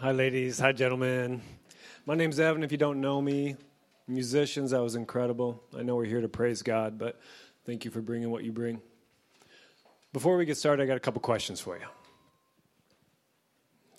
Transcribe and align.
Hi, 0.00 0.12
ladies. 0.12 0.58
Hi, 0.60 0.72
gentlemen. 0.72 1.42
My 2.06 2.14
name's 2.14 2.40
Evan. 2.40 2.62
If 2.62 2.72
you 2.72 2.78
don't 2.78 3.02
know 3.02 3.20
me, 3.20 3.56
musicians, 4.08 4.70
that 4.70 4.80
was 4.80 4.94
incredible. 4.94 5.62
I 5.76 5.82
know 5.82 5.94
we're 5.94 6.06
here 6.06 6.22
to 6.22 6.28
praise 6.28 6.62
God, 6.62 6.96
but 6.96 7.20
thank 7.66 7.84
you 7.84 7.90
for 7.90 8.00
bringing 8.00 8.30
what 8.30 8.42
you 8.42 8.50
bring. 8.50 8.80
Before 10.14 10.38
we 10.38 10.46
get 10.46 10.56
started, 10.56 10.82
I 10.82 10.86
got 10.86 10.96
a 10.96 11.00
couple 11.00 11.20
questions 11.20 11.60
for 11.60 11.76
you. 11.76 11.84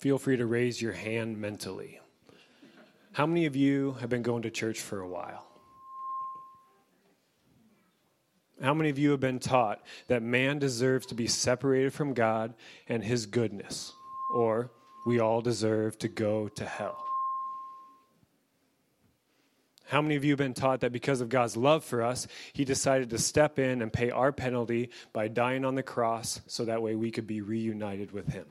Feel 0.00 0.18
free 0.18 0.36
to 0.36 0.44
raise 0.44 0.82
your 0.82 0.90
hand 0.90 1.38
mentally. 1.40 2.00
How 3.12 3.24
many 3.24 3.46
of 3.46 3.54
you 3.54 3.92
have 4.00 4.10
been 4.10 4.22
going 4.22 4.42
to 4.42 4.50
church 4.50 4.80
for 4.80 4.98
a 4.98 5.08
while? 5.08 5.46
How 8.60 8.74
many 8.74 8.90
of 8.90 8.98
you 8.98 9.12
have 9.12 9.20
been 9.20 9.38
taught 9.38 9.80
that 10.08 10.20
man 10.20 10.58
deserves 10.58 11.06
to 11.06 11.14
be 11.14 11.28
separated 11.28 11.92
from 11.92 12.12
God 12.12 12.54
and 12.88 13.04
his 13.04 13.24
goodness? 13.26 13.92
Or 14.34 14.72
we 15.04 15.20
all 15.20 15.40
deserve 15.40 15.98
to 15.98 16.08
go 16.08 16.48
to 16.48 16.64
hell? 16.64 17.04
How 19.92 20.00
many 20.00 20.16
of 20.16 20.24
you 20.24 20.30
have 20.32 20.38
been 20.38 20.54
taught 20.54 20.80
that 20.80 20.92
because 20.92 21.20
of 21.20 21.28
God's 21.28 21.54
love 21.54 21.84
for 21.84 22.02
us, 22.02 22.26
He 22.54 22.64
decided 22.64 23.10
to 23.10 23.18
step 23.18 23.58
in 23.58 23.82
and 23.82 23.92
pay 23.92 24.10
our 24.10 24.32
penalty 24.32 24.88
by 25.12 25.28
dying 25.28 25.66
on 25.66 25.74
the 25.74 25.82
cross 25.82 26.40
so 26.46 26.64
that 26.64 26.80
way 26.80 26.94
we 26.94 27.10
could 27.10 27.26
be 27.26 27.42
reunited 27.42 28.10
with 28.10 28.32
Him? 28.32 28.46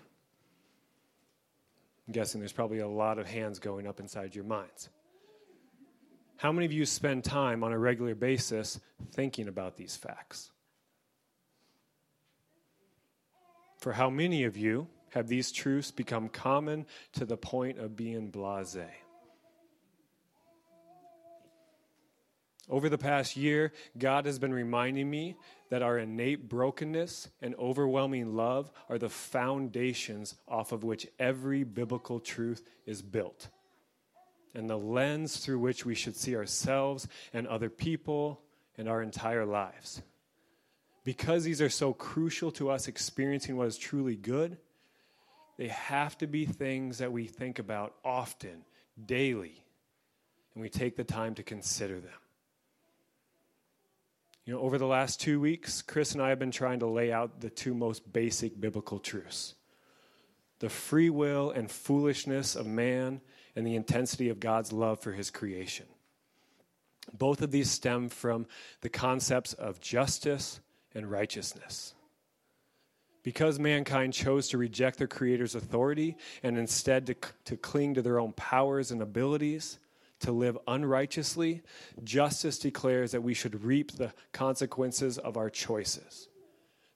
I'm 2.07 2.13
guessing 2.13 2.41
there's 2.41 2.51
probably 2.51 2.79
a 2.79 2.87
lot 2.87 3.17
of 3.17 3.25
hands 3.25 3.57
going 3.57 3.87
up 3.87 3.99
inside 3.99 4.35
your 4.35 4.43
minds. 4.43 4.89
How 6.37 6.51
many 6.51 6.65
of 6.65 6.73
you 6.73 6.85
spend 6.85 7.23
time 7.23 7.63
on 7.63 7.71
a 7.71 7.77
regular 7.79 8.15
basis 8.15 8.79
thinking 9.11 9.47
about 9.47 9.77
these 9.77 9.95
facts? 9.95 10.51
For 13.77 13.93
how 13.93 14.09
many 14.09 14.43
of 14.43 14.57
you 14.57 14.87
have 15.11 15.27
these 15.27 15.51
truths 15.51 15.91
become 15.91 16.27
common 16.27 16.85
to 17.13 17.25
the 17.25 17.37
point 17.37 17.77
of 17.79 17.95
being 17.95 18.29
blase? 18.29 18.77
Over 22.69 22.89
the 22.89 22.97
past 22.97 23.35
year, 23.35 23.73
God 23.97 24.25
has 24.25 24.39
been 24.39 24.53
reminding 24.53 25.09
me 25.09 25.35
that 25.69 25.81
our 25.81 25.97
innate 25.97 26.47
brokenness 26.47 27.29
and 27.41 27.55
overwhelming 27.55 28.35
love 28.35 28.71
are 28.87 28.97
the 28.97 29.09
foundations 29.09 30.35
off 30.47 30.71
of 30.71 30.83
which 30.83 31.07
every 31.19 31.63
biblical 31.63 32.19
truth 32.19 32.63
is 32.85 33.01
built, 33.01 33.49
and 34.53 34.69
the 34.69 34.77
lens 34.77 35.37
through 35.37 35.59
which 35.59 35.85
we 35.85 35.95
should 35.95 36.15
see 36.15 36.35
ourselves 36.35 37.07
and 37.33 37.47
other 37.47 37.69
people 37.69 38.41
and 38.77 38.87
our 38.87 39.01
entire 39.01 39.45
lives. 39.45 40.01
Because 41.03 41.43
these 41.43 41.61
are 41.61 41.69
so 41.69 41.93
crucial 41.93 42.51
to 42.53 42.69
us 42.69 42.87
experiencing 42.87 43.57
what 43.57 43.67
is 43.67 43.77
truly 43.77 44.15
good, 44.15 44.57
they 45.61 45.67
have 45.67 46.17
to 46.17 46.25
be 46.25 46.43
things 46.43 46.97
that 46.97 47.11
we 47.11 47.27
think 47.27 47.59
about 47.59 47.93
often, 48.03 48.65
daily, 49.05 49.63
and 50.55 50.63
we 50.63 50.69
take 50.69 50.95
the 50.95 51.03
time 51.03 51.35
to 51.35 51.43
consider 51.43 51.99
them. 51.99 52.19
You 54.43 54.55
know, 54.55 54.59
over 54.59 54.79
the 54.79 54.87
last 54.87 55.21
two 55.21 55.39
weeks, 55.39 55.83
Chris 55.83 56.13
and 56.13 56.21
I 56.23 56.29
have 56.29 56.39
been 56.39 56.49
trying 56.49 56.79
to 56.79 56.87
lay 56.87 57.11
out 57.11 57.41
the 57.41 57.51
two 57.51 57.75
most 57.75 58.11
basic 58.11 58.59
biblical 58.59 58.97
truths 58.97 59.53
the 60.57 60.67
free 60.67 61.11
will 61.11 61.51
and 61.51 61.69
foolishness 61.69 62.55
of 62.55 62.65
man, 62.65 63.21
and 63.55 63.67
the 63.67 63.75
intensity 63.75 64.29
of 64.29 64.39
God's 64.39 64.73
love 64.73 64.99
for 64.99 65.11
his 65.11 65.29
creation. 65.29 65.85
Both 67.13 67.43
of 67.43 67.51
these 67.51 67.69
stem 67.69 68.09
from 68.09 68.47
the 68.81 68.89
concepts 68.89 69.53
of 69.53 69.79
justice 69.79 70.59
and 70.95 71.11
righteousness. 71.11 71.93
Because 73.23 73.59
mankind 73.59 74.13
chose 74.13 74.49
to 74.49 74.57
reject 74.57 74.97
their 74.97 75.07
Creator's 75.07 75.53
authority 75.53 76.17
and 76.41 76.57
instead 76.57 77.05
to, 77.07 77.15
to 77.45 77.57
cling 77.57 77.93
to 77.93 78.01
their 78.01 78.19
own 78.19 78.33
powers 78.33 78.91
and 78.91 79.01
abilities, 79.01 79.77
to 80.21 80.31
live 80.31 80.57
unrighteously, 80.67 81.61
justice 82.03 82.57
declares 82.57 83.11
that 83.11 83.23
we 83.23 83.33
should 83.33 83.63
reap 83.63 83.91
the 83.91 84.13
consequences 84.31 85.17
of 85.17 85.37
our 85.37 85.49
choices, 85.49 86.29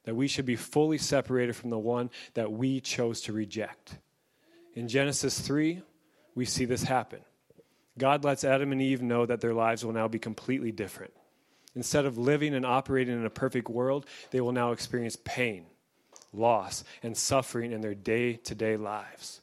that 0.03 0.16
we 0.16 0.28
should 0.28 0.46
be 0.46 0.56
fully 0.56 0.97
separated 0.97 1.56
from 1.56 1.69
the 1.69 1.80
one 1.80 2.09
that 2.36 2.52
we 2.52 2.80
chose 2.80 3.22
to 3.22 3.34
reject. 3.34 3.97
In 4.74 4.88
Genesis 4.88 5.40
3, 5.40 5.81
we 6.36 6.46
see 6.46 6.66
this 6.66 6.84
happen. 6.84 7.19
God 7.97 8.24
lets 8.24 8.44
Adam 8.44 8.72
and 8.72 8.81
Eve 8.81 9.02
know 9.02 9.25
that 9.25 9.42
their 9.42 9.53
lives 9.53 9.86
will 9.86 9.94
now 9.94 10.07
be 10.07 10.19
completely 10.19 10.72
different. 10.72 11.13
Instead 11.75 12.06
of 12.06 12.18
living 12.18 12.53
and 12.53 12.66
operating 12.66 13.16
in 13.16 13.25
a 13.25 13.30
perfect 13.30 13.69
world, 13.69 14.06
they 14.31 14.42
will 14.42 14.52
now 14.52 14.72
experience 14.72 15.18
pain, 15.24 15.66
loss, 16.35 16.84
and 17.01 17.18
suffering 17.18 17.72
in 17.72 17.81
their 17.81 17.96
day 17.96 18.34
to 18.34 18.56
day 18.56 18.78
lives 18.78 19.41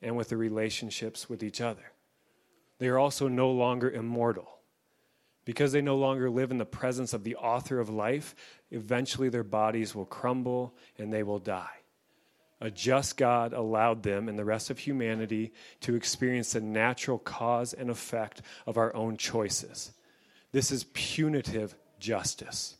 and 0.00 0.16
with 0.16 0.28
their 0.28 0.38
relationships 0.38 1.28
with 1.28 1.42
each 1.42 1.60
other 1.60 1.92
they 2.82 2.88
are 2.88 2.98
also 2.98 3.28
no 3.28 3.48
longer 3.52 3.88
immortal. 3.88 4.58
Because 5.44 5.70
they 5.70 5.80
no 5.80 5.94
longer 5.94 6.28
live 6.28 6.50
in 6.50 6.58
the 6.58 6.64
presence 6.64 7.12
of 7.12 7.22
the 7.22 7.36
author 7.36 7.78
of 7.78 7.88
life, 7.88 8.34
eventually 8.72 9.28
their 9.28 9.44
bodies 9.44 9.94
will 9.94 10.04
crumble 10.04 10.74
and 10.98 11.12
they 11.12 11.22
will 11.22 11.38
die. 11.38 11.76
A 12.60 12.72
just 12.72 13.16
God 13.16 13.52
allowed 13.52 14.02
them 14.02 14.28
and 14.28 14.36
the 14.36 14.44
rest 14.44 14.68
of 14.68 14.80
humanity 14.80 15.52
to 15.82 15.94
experience 15.94 16.54
the 16.54 16.60
natural 16.60 17.20
cause 17.20 17.72
and 17.72 17.88
effect 17.88 18.42
of 18.66 18.76
our 18.76 18.92
own 18.96 19.16
choices. 19.16 19.92
This 20.50 20.72
is 20.72 20.86
punitive 20.92 21.76
justice. 22.00 22.78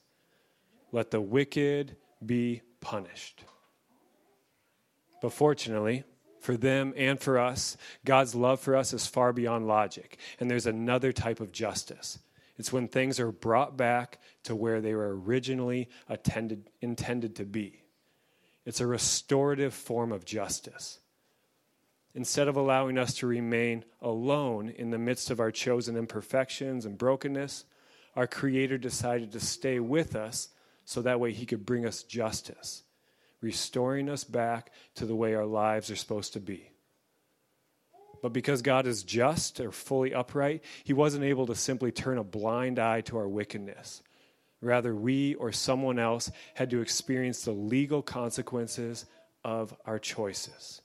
Let 0.91 1.13
the 1.13 1.21
wicked 1.21 1.95
be 2.27 2.63
punished. 2.81 3.45
But 5.23 5.33
fortunately, 5.33 6.03
for 6.41 6.57
them 6.57 6.93
and 6.97 7.19
for 7.19 7.39
us, 7.39 7.77
God's 8.05 8.35
love 8.35 8.59
for 8.59 8.75
us 8.75 8.93
is 8.93 9.07
far 9.07 9.33
beyond 9.33 9.69
logic. 9.69 10.19
And 10.41 10.51
there's 10.51 10.67
another 10.67 11.13
type 11.13 11.39
of 11.39 11.53
justice. 11.53 12.19
It's 12.59 12.73
when 12.73 12.89
things 12.89 13.21
are 13.21 13.31
brought 13.31 13.77
back 13.77 14.19
to 14.43 14.57
where 14.57 14.81
they 14.81 14.95
were 14.95 15.17
originally 15.17 15.89
attended, 16.09 16.71
intended 16.81 17.37
to 17.37 17.45
be. 17.45 17.85
It's 18.67 18.81
a 18.81 18.87
restorative 18.87 19.73
form 19.73 20.11
of 20.11 20.25
justice. 20.25 20.99
Instead 22.15 22.49
of 22.49 22.57
allowing 22.57 22.99
us 22.99 23.15
to 23.15 23.29
remain 23.29 23.85
alone 24.01 24.71
in 24.71 24.91
the 24.91 24.99
midst 24.99 25.31
of 25.31 25.39
our 25.39 25.53
chosen 25.53 25.97
imperfections 25.97 26.85
and 26.85 26.99
brokenness, 26.99 27.65
our 28.17 28.27
Creator 28.27 28.79
decided 28.79 29.31
to 29.33 29.41
stay 29.41 29.79
with 29.79 30.17
us 30.17 30.49
so 30.85 31.01
that 31.01 31.21
way 31.21 31.33
He 31.33 31.47
could 31.47 31.65
bring 31.65 31.87
us 31.87 32.03
justice 32.03 32.83
restoring 33.43 34.09
us 34.09 34.25
back 34.25 34.71
to 34.95 35.05
the 35.05 35.17
way 35.17 35.35
our 35.35 35.45
lives 35.45 35.91
are 35.91 35.97
supposed 35.97 36.33
to 36.33 36.41
be. 36.41 36.71
But 38.23 38.33
because 38.33 38.63
God 38.63 38.87
is 38.87 39.03
just 39.03 39.59
or 39.61 39.73
fully 39.73 40.15
upright, 40.15 40.63
he 40.85 40.93
wasn't 40.93 41.25
able 41.25 41.47
to 41.47 41.57
simply 41.57 41.91
turn 41.91 42.19
a 42.19 42.25
blind 42.25 42.79
eye 42.79 43.01
to 43.03 43.19
our 43.19 43.29
wickedness. 43.29 44.01
Rather, 44.61 44.95
we 44.95 45.35
or 45.35 45.51
someone 45.51 45.99
else 45.99 46.31
had 46.55 46.71
to 46.71 46.81
experience 46.81 47.43
the 47.43 47.51
legal 47.51 48.01
consequences 48.01 49.07
of 49.45 49.75
our 49.85 49.99
choices. 49.99 50.81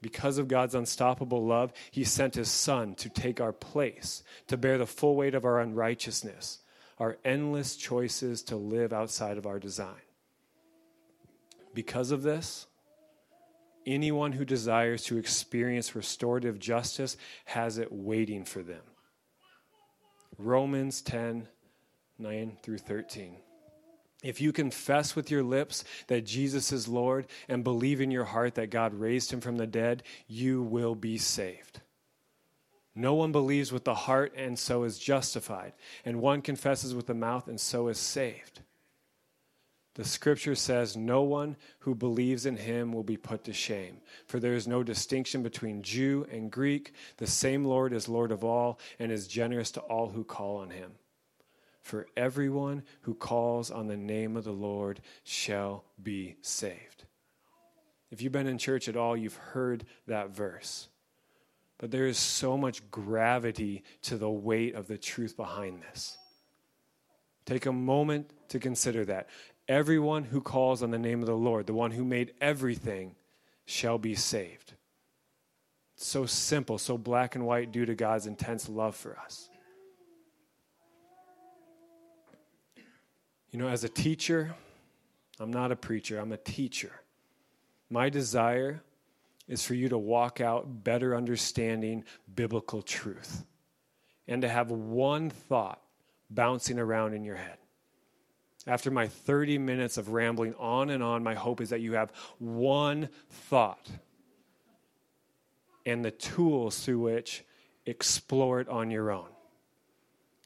Because 0.00 0.38
of 0.38 0.48
God's 0.48 0.74
unstoppable 0.74 1.44
love, 1.44 1.74
he 1.90 2.04
sent 2.04 2.36
his 2.36 2.50
son 2.50 2.94
to 2.94 3.10
take 3.10 3.38
our 3.38 3.52
place, 3.52 4.22
to 4.46 4.56
bear 4.56 4.78
the 4.78 4.86
full 4.86 5.14
weight 5.14 5.34
of 5.34 5.44
our 5.44 5.60
unrighteousness, 5.60 6.60
our 6.98 7.18
endless 7.22 7.76
choices 7.76 8.42
to 8.44 8.56
live 8.56 8.94
outside 8.94 9.36
of 9.36 9.46
our 9.46 9.58
design. 9.58 10.00
Because 11.74 12.10
of 12.10 12.22
this, 12.22 12.66
anyone 13.86 14.32
who 14.32 14.44
desires 14.44 15.04
to 15.04 15.18
experience 15.18 15.94
restorative 15.94 16.58
justice 16.58 17.16
has 17.46 17.78
it 17.78 17.92
waiting 17.92 18.44
for 18.44 18.62
them. 18.62 18.82
Romans 20.38 21.02
10 21.02 21.48
9 22.18 22.56
through 22.62 22.78
13. 22.78 23.36
If 24.22 24.42
you 24.42 24.52
confess 24.52 25.16
with 25.16 25.30
your 25.30 25.42
lips 25.42 25.84
that 26.08 26.26
Jesus 26.26 26.72
is 26.72 26.86
Lord 26.86 27.26
and 27.48 27.64
believe 27.64 28.02
in 28.02 28.10
your 28.10 28.26
heart 28.26 28.56
that 28.56 28.68
God 28.68 28.92
raised 28.92 29.32
him 29.32 29.40
from 29.40 29.56
the 29.56 29.66
dead, 29.66 30.02
you 30.28 30.62
will 30.62 30.94
be 30.94 31.16
saved. 31.16 31.80
No 32.94 33.14
one 33.14 33.32
believes 33.32 33.72
with 33.72 33.84
the 33.84 33.94
heart 33.94 34.34
and 34.36 34.58
so 34.58 34.82
is 34.82 34.98
justified, 34.98 35.72
and 36.04 36.20
one 36.20 36.42
confesses 36.42 36.94
with 36.94 37.06
the 37.06 37.14
mouth 37.14 37.48
and 37.48 37.58
so 37.58 37.88
is 37.88 37.98
saved. 37.98 38.60
The 40.00 40.08
scripture 40.08 40.54
says, 40.54 40.96
No 40.96 41.20
one 41.20 41.58
who 41.80 41.94
believes 41.94 42.46
in 42.46 42.56
him 42.56 42.90
will 42.90 43.02
be 43.02 43.18
put 43.18 43.44
to 43.44 43.52
shame. 43.52 43.98
For 44.24 44.40
there 44.40 44.54
is 44.54 44.66
no 44.66 44.82
distinction 44.82 45.42
between 45.42 45.82
Jew 45.82 46.26
and 46.32 46.50
Greek. 46.50 46.94
The 47.18 47.26
same 47.26 47.66
Lord 47.66 47.92
is 47.92 48.08
Lord 48.08 48.32
of 48.32 48.42
all 48.42 48.78
and 48.98 49.12
is 49.12 49.28
generous 49.28 49.70
to 49.72 49.80
all 49.80 50.08
who 50.08 50.24
call 50.24 50.56
on 50.56 50.70
him. 50.70 50.92
For 51.82 52.06
everyone 52.16 52.84
who 53.02 53.12
calls 53.12 53.70
on 53.70 53.88
the 53.88 53.96
name 53.98 54.38
of 54.38 54.44
the 54.44 54.52
Lord 54.52 55.02
shall 55.22 55.84
be 56.02 56.36
saved. 56.40 57.04
If 58.10 58.22
you've 58.22 58.32
been 58.32 58.46
in 58.46 58.56
church 58.56 58.88
at 58.88 58.96
all, 58.96 59.14
you've 59.14 59.36
heard 59.36 59.84
that 60.06 60.30
verse. 60.30 60.88
But 61.76 61.90
there 61.90 62.06
is 62.06 62.16
so 62.16 62.56
much 62.56 62.90
gravity 62.90 63.84
to 64.04 64.16
the 64.16 64.30
weight 64.30 64.74
of 64.76 64.86
the 64.88 64.96
truth 64.96 65.36
behind 65.36 65.82
this. 65.82 66.16
Take 67.44 67.66
a 67.66 67.72
moment 67.72 68.30
to 68.50 68.60
consider 68.60 69.04
that. 69.06 69.28
Everyone 69.70 70.24
who 70.24 70.40
calls 70.40 70.82
on 70.82 70.90
the 70.90 70.98
name 70.98 71.20
of 71.20 71.26
the 71.26 71.36
Lord, 71.36 71.68
the 71.68 71.72
one 71.72 71.92
who 71.92 72.04
made 72.04 72.32
everything, 72.40 73.14
shall 73.66 73.98
be 73.98 74.16
saved. 74.16 74.74
so 75.94 76.26
simple, 76.26 76.76
so 76.76 76.98
black 76.98 77.36
and 77.36 77.46
white 77.46 77.70
due 77.70 77.86
to 77.86 77.94
God's 77.94 78.26
intense 78.26 78.68
love 78.68 78.96
for 78.96 79.16
us. 79.16 79.48
You 83.52 83.60
know, 83.60 83.68
as 83.68 83.84
a 83.84 83.88
teacher, 83.88 84.56
I'm 85.38 85.52
not 85.52 85.70
a 85.70 85.76
preacher, 85.76 86.18
I'm 86.18 86.32
a 86.32 86.36
teacher. 86.36 86.90
My 87.88 88.08
desire 88.08 88.82
is 89.46 89.64
for 89.64 89.74
you 89.74 89.88
to 89.90 89.98
walk 89.98 90.40
out 90.40 90.82
better 90.82 91.14
understanding 91.14 92.02
biblical 92.34 92.82
truth 92.82 93.44
and 94.26 94.42
to 94.42 94.48
have 94.48 94.72
one 94.72 95.30
thought 95.30 95.80
bouncing 96.28 96.80
around 96.80 97.14
in 97.14 97.22
your 97.22 97.36
head. 97.36 97.59
After 98.66 98.90
my 98.90 99.08
30 99.08 99.58
minutes 99.58 99.96
of 99.96 100.10
rambling 100.10 100.54
on 100.58 100.90
and 100.90 101.02
on, 101.02 101.22
my 101.22 101.34
hope 101.34 101.60
is 101.60 101.70
that 101.70 101.80
you 101.80 101.94
have 101.94 102.12
one 102.38 103.08
thought 103.30 103.90
and 105.86 106.04
the 106.04 106.10
tools 106.10 106.84
through 106.84 107.00
which 107.00 107.44
explore 107.86 108.60
it 108.60 108.68
on 108.68 108.90
your 108.90 109.10
own. 109.10 109.28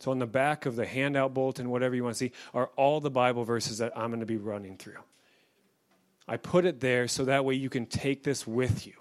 So, 0.00 0.11
on 0.11 0.19
the 0.19 0.26
back 0.26 0.66
of 0.66 0.76
the 0.76 0.87
handout 0.87 1.34
bulletin, 1.34 1.70
whatever 1.70 1.94
you 1.94 2.05
want 2.05 2.14
to 2.16 2.19
see, 2.19 2.32
are 2.52 2.70
all 2.76 3.00
the 3.00 3.11
Bible 3.11 3.44
verses 3.44 3.78
that 3.78 3.96
I'm 3.96 4.11
going 4.11 4.20
to 4.20 4.26
be 4.26 4.37
running 4.37 4.76
through. 4.76 4.99
I 6.28 6.37
put 6.37 6.64
it 6.64 6.81
there 6.81 7.08
so 7.08 7.25
that 7.25 7.44
way 7.44 7.55
you 7.55 7.70
can 7.70 7.87
take 7.87 8.22
this 8.22 8.46
with 8.46 8.87
you. 8.87 8.94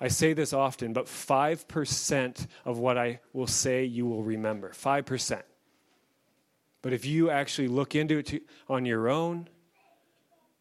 I 0.00 0.08
say 0.08 0.32
this 0.32 0.52
often, 0.52 0.92
but 0.92 1.06
5% 1.06 2.46
of 2.64 2.78
what 2.78 2.98
I 2.98 3.20
will 3.32 3.46
say 3.46 3.84
you 3.84 4.06
will 4.06 4.22
remember. 4.22 4.70
5%. 4.70 5.42
But 6.82 6.92
if 6.92 7.04
you 7.06 7.30
actually 7.30 7.68
look 7.68 7.94
into 7.94 8.18
it 8.18 8.26
to, 8.26 8.40
on 8.68 8.84
your 8.84 9.08
own, 9.08 9.48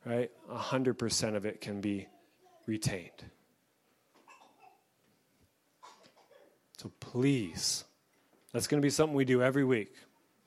right, 0.06 0.32
100% 0.50 1.36
of 1.36 1.46
it 1.46 1.62
can 1.62 1.82
be 1.82 2.08
retained. 2.68 3.26
So 6.78 6.92
please, 7.00 7.84
that's 8.54 8.68
going 8.68 8.82
to 8.82 8.86
be 8.86 8.90
something 8.90 9.16
we 9.16 9.26
do 9.26 9.42
every 9.42 9.64
week. 9.64 9.94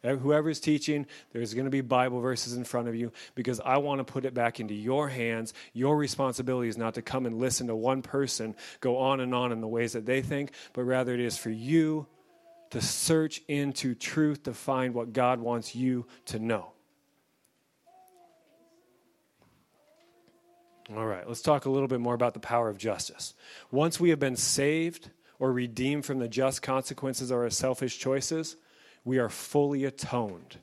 Whoever's 0.02 0.60
teaching, 0.60 1.06
there's 1.32 1.54
going 1.54 1.64
to 1.64 1.70
be 1.70 1.80
Bible 1.80 2.20
verses 2.20 2.52
in 2.52 2.64
front 2.64 2.88
of 2.88 2.94
you 2.94 3.10
because 3.34 3.58
I 3.60 3.78
want 3.78 4.00
to 4.00 4.04
put 4.04 4.26
it 4.26 4.34
back 4.34 4.60
into 4.60 4.74
your 4.74 5.08
hands. 5.08 5.54
Your 5.72 5.96
responsibility 5.96 6.68
is 6.68 6.76
not 6.76 6.94
to 6.94 7.02
come 7.02 7.24
and 7.24 7.38
listen 7.38 7.68
to 7.68 7.74
one 7.74 8.02
person 8.02 8.54
go 8.80 8.98
on 8.98 9.20
and 9.20 9.34
on 9.34 9.50
in 9.50 9.62
the 9.62 9.68
ways 9.68 9.94
that 9.94 10.04
they 10.04 10.20
think, 10.20 10.52
but 10.74 10.82
rather 10.82 11.14
it 11.14 11.20
is 11.20 11.38
for 11.38 11.48
you 11.48 12.06
to 12.74 12.80
search 12.80 13.40
into 13.46 13.94
truth 13.94 14.42
to 14.42 14.52
find 14.52 14.94
what 14.94 15.12
God 15.12 15.38
wants 15.38 15.76
you 15.76 16.06
to 16.26 16.40
know. 16.40 16.72
All 20.90 21.06
right, 21.06 21.26
let's 21.28 21.40
talk 21.40 21.66
a 21.66 21.70
little 21.70 21.86
bit 21.86 22.00
more 22.00 22.14
about 22.14 22.34
the 22.34 22.40
power 22.40 22.68
of 22.68 22.76
justice. 22.76 23.34
Once 23.70 24.00
we 24.00 24.10
have 24.10 24.18
been 24.18 24.34
saved, 24.34 25.10
or 25.38 25.52
redeemed 25.52 26.04
from 26.04 26.18
the 26.18 26.26
just 26.26 26.62
consequences 26.62 27.30
of 27.30 27.38
our 27.38 27.48
selfish 27.48 27.96
choices, 28.00 28.56
we 29.04 29.18
are 29.18 29.28
fully 29.28 29.84
atoned 29.84 30.58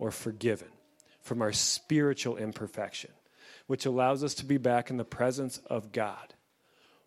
or 0.00 0.10
forgiven 0.10 0.66
from 1.20 1.40
our 1.40 1.52
spiritual 1.52 2.36
imperfection, 2.38 3.12
which 3.68 3.86
allows 3.86 4.24
us 4.24 4.34
to 4.34 4.44
be 4.44 4.58
back 4.58 4.90
in 4.90 4.96
the 4.96 5.04
presence 5.04 5.58
of 5.66 5.92
God. 5.92 6.34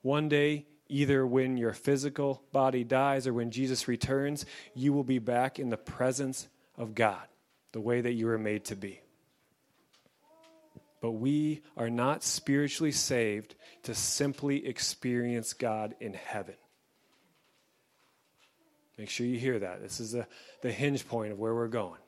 One 0.02 0.30
day, 0.30 0.66
either 0.88 1.26
when 1.26 1.58
your 1.58 1.74
physical 1.74 2.44
body 2.52 2.84
dies 2.84 3.28
or 3.28 3.34
when 3.34 3.52
Jesus 3.52 3.88
returns, 3.88 4.46
you 4.74 4.94
will 4.94 5.04
be 5.04 5.20
back 5.20 5.60
in 5.60 5.70
the 5.70 5.78
presence 5.78 6.48
of 6.78 6.96
God, 6.96 7.28
the 7.72 7.82
way 7.82 8.02
that 8.02 8.14
you 8.14 8.28
were 8.28 8.38
made 8.38 8.66
to 8.66 8.76
be. 8.76 9.02
But 11.02 11.12
we 11.12 11.62
are 11.78 11.90
not 11.90 12.24
spiritually 12.24 12.92
saved 12.92 13.56
to 13.84 13.94
simply 13.94 14.66
experience 14.66 15.54
God 15.54 15.96
in 16.00 16.14
heaven. 16.14 16.56
Make 18.98 19.10
sure 19.10 19.28
you 19.28 19.38
hear 19.38 19.60
that. 19.60 19.82
This 19.82 20.00
is 20.00 20.14
the, 20.14 20.26
the 20.62 20.72
hinge 20.72 21.08
point 21.08 21.34
of 21.34 21.40
where 21.40 21.54
we're 21.54 21.68
going. 21.68 22.00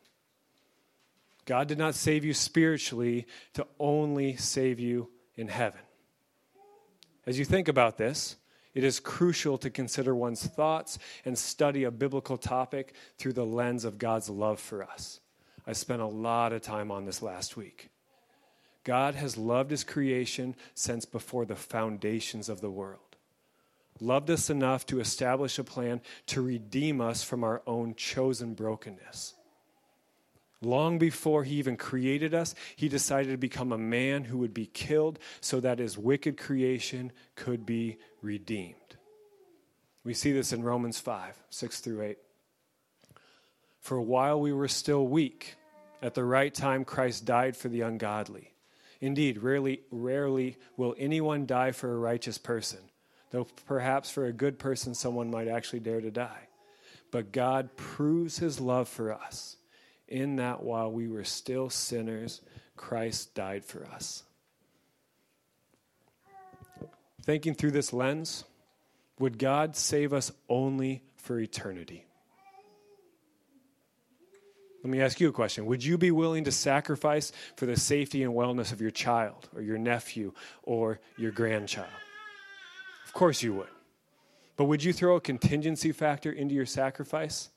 God 1.46 1.68
did 1.68 1.78
not 1.78 1.96
save 1.96 2.26
you 2.26 2.34
spiritually 2.34 3.26
to 3.54 3.68
only 3.80 4.36
save 4.36 4.80
you 4.80 5.10
in 5.36 5.48
heaven. 5.48 5.82
As 7.26 7.38
you 7.38 7.46
think 7.46 7.68
about 7.68 7.98
this, 7.98 8.36
it 8.78 8.84
is 8.84 9.00
crucial 9.00 9.58
to 9.58 9.72
consider 9.72 10.14
one's 10.14 10.46
thoughts 10.46 11.00
and 11.26 11.36
study 11.36 11.84
a 11.84 11.90
biblical 11.90 12.38
topic 12.38 12.94
through 13.18 13.34
the 13.34 13.44
lens 13.44 13.86
of 13.86 13.98
God's 13.98 14.30
love 14.30 14.60
for 14.60 14.84
us. 14.84 15.20
I 15.66 15.74
spent 15.74 16.00
a 16.00 16.06
lot 16.06 16.54
of 16.54 16.62
time 16.62 16.92
on 16.92 17.06
this 17.06 17.24
last 17.24 17.58
week. 17.58 17.90
God 18.84 19.16
has 19.16 19.36
loved 19.36 19.72
his 19.72 19.84
creation 19.84 20.56
since 20.76 21.06
before 21.06 21.44
the 21.44 21.56
foundations 21.56 22.50
of 22.50 22.62
the 22.62 22.70
world 22.70 23.00
loved 24.00 24.30
us 24.30 24.52
enough 24.52 24.86
to 24.86 25.00
establish 25.00 25.58
a 25.58 25.64
plan 25.64 26.00
to 26.28 26.40
redeem 26.40 27.02
us 27.02 27.24
from 27.24 27.44
our 27.44 27.64
own 27.66 27.96
chosen 27.96 28.54
brokenness. 28.54 29.34
Long 30.62 30.98
before 30.98 31.44
he 31.44 31.56
even 31.56 31.78
created 31.78 32.34
us, 32.34 32.56
he 32.76 32.90
decided 32.90 33.32
to 33.32 33.38
become 33.38 33.72
a 33.72 33.78
man 33.78 34.24
who 34.24 34.40
would 34.40 34.54
be 34.54 34.66
killed 34.66 35.20
so 35.40 35.60
that 35.60 35.80
his 35.80 35.98
wicked 35.98 36.38
creation 36.38 37.12
could 37.36 37.66
be 37.66 37.98
redeemed. 38.22 38.76
We 40.04 40.14
see 40.14 40.32
this 40.32 40.54
in 40.54 40.64
Romans 40.64 41.00
5 41.00 41.36
6 41.50 41.80
through 41.80 42.02
8. 42.02 42.18
For 43.80 44.02
while 44.02 44.40
we 44.40 44.54
were 44.54 44.68
still 44.68 45.08
weak. 45.08 45.56
At 46.00 46.14
the 46.14 46.24
right 46.24 46.54
time, 46.54 46.86
Christ 46.86 47.26
died 47.26 47.58
for 47.58 47.70
the 47.70 47.82
ungodly. 47.82 48.54
Indeed, 49.02 49.40
rarely, 49.40 49.82
rarely 49.90 50.58
will 50.76 50.94
anyone 50.98 51.48
die 51.48 51.72
for 51.72 51.92
a 51.92 51.98
righteous 51.98 52.38
person 52.38 52.82
though 53.32 53.48
perhaps 53.66 54.10
for 54.10 54.26
a 54.26 54.34
good 54.34 54.60
person, 54.60 54.94
someone 54.94 55.30
might 55.30 55.48
actually 55.48 55.80
dare 55.80 56.02
to 56.02 56.12
die. 56.12 56.48
But 57.12 57.32
God 57.32 57.76
proves 57.76 58.38
his 58.38 58.60
love 58.60 58.88
for 58.88 59.14
us 59.14 59.57
in 60.08 60.38
that 60.38 60.64
while 60.64 60.92
we 60.92 61.08
were 61.08 61.24
still 61.24 61.70
sinners, 61.70 62.42
Christ 62.76 63.34
died 63.34 63.66
for 63.66 63.86
us. 63.86 64.24
Thinking 67.24 67.54
through 67.54 67.72
this 67.72 67.92
lens, 67.92 68.46
would 69.20 69.38
God 69.38 69.76
save 69.76 70.14
us 70.14 70.32
only 70.48 71.04
for 71.16 71.40
eternity? 71.40 72.06
Let 74.84 74.92
me 74.92 75.02
ask 75.02 75.20
you 75.20 75.28
a 75.28 75.34
question. 75.34 75.66
Would 75.66 75.84
you 75.84 75.98
be 75.98 76.12
willing 76.12 76.46
to 76.46 76.52
sacrifice 76.52 77.34
for 77.58 77.66
the 77.66 77.76
safety 77.76 78.24
and 78.24 78.34
wellness 78.34 78.72
of 78.72 78.80
your 78.80 78.92
child 78.92 79.50
or 79.54 79.62
your 79.62 79.78
nephew 79.78 80.34
or 80.64 81.02
your 81.18 81.32
grandchild? 81.32 81.90
Of 83.06 83.12
course 83.12 83.42
you 83.44 83.54
would. 83.56 83.68
But 84.56 84.66
would 84.66 84.84
you 84.84 84.94
throw 84.94 85.16
a 85.18 85.22
contingency 85.22 85.92
factor 85.92 86.32
into 86.32 86.56
your 86.56 86.66
sacrifice? 86.66 87.50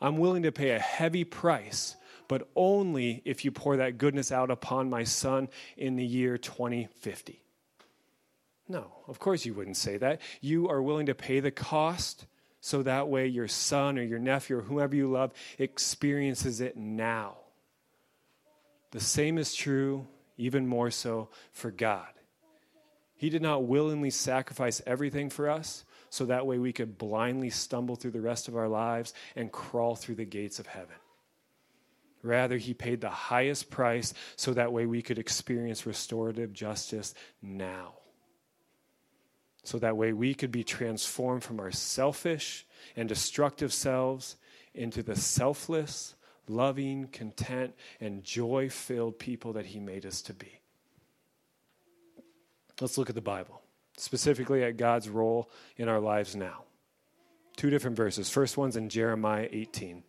I'm 0.00 0.18
willing 0.18 0.44
to 0.44 0.52
pay 0.52 0.70
a 0.70 0.78
heavy 0.78 1.24
price, 1.24 1.96
but 2.28 2.48
only 2.54 3.22
if 3.24 3.44
you 3.44 3.50
pour 3.50 3.76
that 3.78 3.98
goodness 3.98 4.30
out 4.30 4.50
upon 4.50 4.90
my 4.90 5.04
son 5.04 5.48
in 5.76 5.96
the 5.96 6.06
year 6.06 6.38
2050. 6.38 7.42
No, 8.68 8.92
of 9.08 9.18
course 9.18 9.46
you 9.46 9.54
wouldn't 9.54 9.78
say 9.78 9.96
that. 9.96 10.20
You 10.40 10.68
are 10.68 10.82
willing 10.82 11.06
to 11.06 11.14
pay 11.14 11.40
the 11.40 11.50
cost 11.50 12.26
so 12.60 12.82
that 12.82 13.08
way 13.08 13.26
your 13.26 13.48
son 13.48 13.98
or 13.98 14.02
your 14.02 14.18
nephew 14.18 14.58
or 14.58 14.62
whoever 14.62 14.94
you 14.94 15.10
love 15.10 15.32
experiences 15.58 16.60
it 16.60 16.76
now. 16.76 17.36
The 18.90 19.00
same 19.00 19.38
is 19.38 19.54
true, 19.54 20.06
even 20.36 20.66
more 20.66 20.90
so, 20.90 21.28
for 21.52 21.70
God. 21.70 22.08
He 23.16 23.30
did 23.30 23.42
not 23.42 23.64
willingly 23.64 24.10
sacrifice 24.10 24.80
everything 24.86 25.28
for 25.30 25.50
us 25.50 25.84
so 26.10 26.26
that 26.26 26.46
way 26.46 26.58
we 26.58 26.72
could 26.72 26.98
blindly 26.98 27.50
stumble 27.50 27.96
through 27.96 28.12
the 28.12 28.20
rest 28.20 28.48
of 28.48 28.56
our 28.56 28.68
lives 28.68 29.14
and 29.36 29.52
crawl 29.52 29.94
through 29.94 30.16
the 30.16 30.24
gates 30.24 30.58
of 30.58 30.66
heaven. 30.66 30.96
Rather, 32.22 32.56
he 32.56 32.74
paid 32.74 33.00
the 33.00 33.10
highest 33.10 33.70
price 33.70 34.12
so 34.36 34.52
that 34.52 34.72
way 34.72 34.86
we 34.86 35.02
could 35.02 35.18
experience 35.18 35.86
restorative 35.86 36.52
justice 36.52 37.14
now. 37.40 37.94
So 39.62 39.78
that 39.78 39.96
way 39.96 40.12
we 40.12 40.34
could 40.34 40.50
be 40.50 40.64
transformed 40.64 41.44
from 41.44 41.60
our 41.60 41.70
selfish 41.70 42.66
and 42.96 43.08
destructive 43.08 43.72
selves 43.72 44.36
into 44.74 45.02
the 45.02 45.14
selfless, 45.14 46.14
loving, 46.48 47.08
content, 47.08 47.74
and 48.00 48.24
joy 48.24 48.70
filled 48.70 49.18
people 49.18 49.52
that 49.52 49.66
he 49.66 49.78
made 49.78 50.06
us 50.06 50.22
to 50.22 50.32
be. 50.32 50.60
Let's 52.80 52.96
look 52.96 53.08
at 53.08 53.14
the 53.14 53.20
Bible, 53.20 53.60
specifically 53.98 54.62
at 54.62 54.76
God's 54.76 55.08
role 55.08 55.50
in 55.76 55.88
our 55.88 56.00
lives 56.00 56.36
now. 56.36 56.64
Two 57.56 57.70
different 57.70 57.96
verses. 57.96 58.30
First 58.30 58.56
one's 58.56 58.76
in 58.76 58.88
Jeremiah 58.88 59.48
18. 59.50 60.02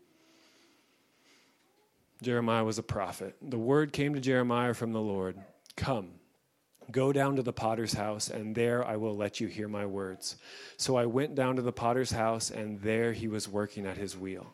Jeremiah 2.22 2.66
was 2.66 2.78
a 2.78 2.84
prophet. 2.84 3.36
The 3.42 3.58
word 3.58 3.94
came 3.94 4.14
to 4.14 4.20
Jeremiah 4.20 4.74
from 4.74 4.92
the 4.92 5.02
Lord 5.02 5.38
Come, 5.76 6.10
go 6.92 7.14
down 7.14 7.38
to 7.38 7.42
the 7.42 7.54
potter's 7.54 7.94
house, 7.94 8.30
and 8.30 8.54
there 8.54 8.86
I 8.86 8.98
will 8.98 9.16
let 9.16 9.40
you 9.40 9.48
hear 9.48 9.70
my 9.70 9.86
words. 9.86 10.36
So 10.76 10.98
I 10.98 11.06
went 11.06 11.36
down 11.36 11.56
to 11.56 11.62
the 11.62 11.72
potter's 11.72 12.12
house, 12.12 12.52
and 12.52 12.82
there 12.82 13.14
he 13.14 13.30
was 13.30 13.48
working 13.48 13.86
at 13.86 13.98
his 13.98 14.18
wheel. 14.18 14.54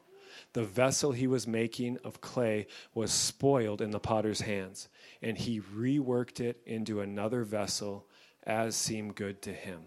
The 0.54 0.64
vessel 0.64 1.12
he 1.12 1.28
was 1.28 1.48
making 1.48 1.98
of 2.04 2.22
clay 2.22 2.68
was 2.94 3.12
spoiled 3.12 3.82
in 3.82 3.92
the 3.92 4.00
potter's 4.00 4.42
hands, 4.42 4.88
and 5.22 5.38
he 5.38 5.60
reworked 5.60 6.40
it 6.40 6.62
into 6.66 7.02
another 7.02 7.44
vessel 7.44 8.08
as 8.46 8.76
seemed 8.76 9.16
good 9.16 9.42
to 9.44 9.54
him. 9.54 9.82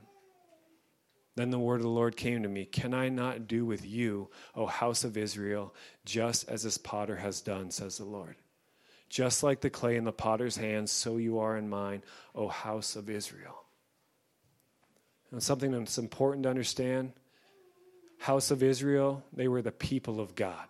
Then 1.37 1.51
the 1.51 1.59
word 1.59 1.77
of 1.77 1.83
the 1.83 1.89
Lord 1.89 2.17
came 2.17 2.43
to 2.43 2.49
me 2.49 2.65
Can 2.65 2.93
I 2.93 3.09
not 3.09 3.47
do 3.47 3.65
with 3.65 3.87
you, 3.87 4.29
O 4.57 4.67
house 4.67 5.05
of 5.05 5.17
Israel, 5.17 5.75
just 6.05 6.49
as 6.49 6.65
this 6.65 6.79
potter 6.79 7.17
has 7.17 7.41
done, 7.41 7.71
says 7.71 7.99
the 7.99 8.05
Lord? 8.05 8.37
Just 9.09 9.43
like 9.43 9.61
the 9.61 9.71
clay 9.71 9.97
in 9.97 10.05
the 10.05 10.13
potter's 10.13 10.57
hands, 10.57 10.91
so 10.91 11.17
you 11.17 11.39
are 11.39 11.57
in 11.57 11.69
mine, 11.69 12.03
O 12.35 12.49
house 12.49 12.97
of 12.97 13.09
Israel. 13.09 13.65
And 15.31 15.43
something 15.43 15.71
that's 15.71 15.99
important 15.99 16.43
to 16.43 16.51
understand 16.51 17.13
house 18.19 18.51
of 18.51 18.63
Israel, 18.63 19.23
they 19.33 19.47
were 19.47 19.63
the 19.63 19.71
people 19.71 20.21
of 20.21 20.35
God, 20.35 20.67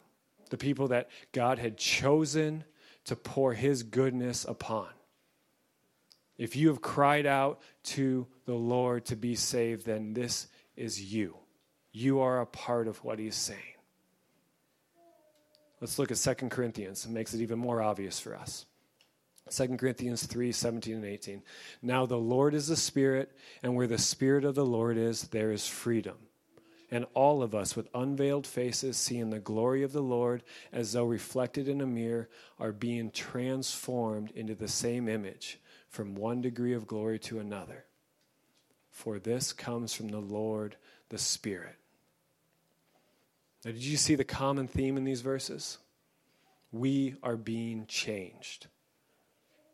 the 0.51 0.59
people 0.59 0.89
that 0.89 1.09
God 1.33 1.59
had 1.59 1.79
chosen 1.79 2.65
to 3.07 3.17
pour 3.17 3.55
his 3.55 3.83
goodness 3.83 4.45
upon. 4.45 4.89
If 6.39 6.55
you 6.55 6.69
have 6.69 6.81
cried 6.81 7.27
out 7.27 7.61
to 7.85 8.27
the 8.47 8.55
Lord 8.55 9.05
to 9.07 9.17
be 9.17 9.35
saved, 9.35 9.85
then 9.85 10.15
this 10.15 10.47
is 10.77 11.13
you. 11.13 11.37
You 11.93 12.21
are 12.21 12.41
a 12.41 12.47
part 12.47 12.87
of 12.87 13.03
what 13.05 13.19
he's 13.19 13.35
saying. 13.35 13.59
Let's 15.81 15.99
look 15.99 16.13
at 16.13 16.17
2 16.17 16.49
Corinthians. 16.49 17.05
It 17.05 17.11
makes 17.11 17.35
it 17.35 17.41
even 17.41 17.59
more 17.59 17.83
obvious 17.83 18.21
for 18.21 18.37
us. 18.37 18.67
2 19.51 19.77
Corinthians 19.77 20.27
3 20.27 20.53
17 20.53 20.95
and 20.95 21.05
18. 21.05 21.43
Now 21.83 22.07
the 22.07 22.19
Lord 22.19 22.55
is 22.55 22.69
the 22.69 22.77
Spirit, 22.77 23.37
and 23.63 23.75
where 23.75 23.87
the 23.87 23.99
Spirit 23.99 24.45
of 24.45 24.55
the 24.55 24.67
Lord 24.67 24.97
is, 24.97 25.23
there 25.29 25.51
is 25.51 25.67
freedom. 25.67 26.17
And 26.91 27.07
all 27.15 27.43
of 27.43 27.55
us, 27.55 27.77
with 27.77 27.89
unveiled 27.95 28.47
faces, 28.47 28.97
seeing 28.97 29.31
the 29.31 29.41
glory 29.41 29.83
of 29.83 29.93
the 29.93 30.03
Lord 30.03 30.43
as 30.73 30.93
though 30.93 31.05
reflected 31.05 31.69
in 31.69 31.81
a 31.81 31.87
mirror, 31.87 32.29
are 32.59 32.73
being 32.73 33.11
transformed 33.11 34.31
into 34.33 34.55
the 34.55 34.69
same 34.69 35.09
image 35.09 35.59
from 35.89 36.15
one 36.15 36.41
degree 36.41 36.75
of 36.75 36.87
glory 36.87 37.19
to 37.21 37.39
another 37.39 37.85
for 38.99 39.21
this 39.21 39.53
comes 39.53 39.95
from 39.95 40.09
the 40.09 40.19
Lord, 40.19 40.77
the 41.09 41.19
Spirit. 41.19 41.77
Now, 43.65 43.71
did 43.71 43.85
you 43.85 43.97
see 43.97 44.17
the 44.17 44.25
common 44.25 44.67
theme 44.67 44.97
in 44.97 45.05
these 45.05 45.21
verses? 45.21 45.79
We 46.73 47.15
are 47.23 47.37
being 47.37 47.87
changed. 47.87 48.67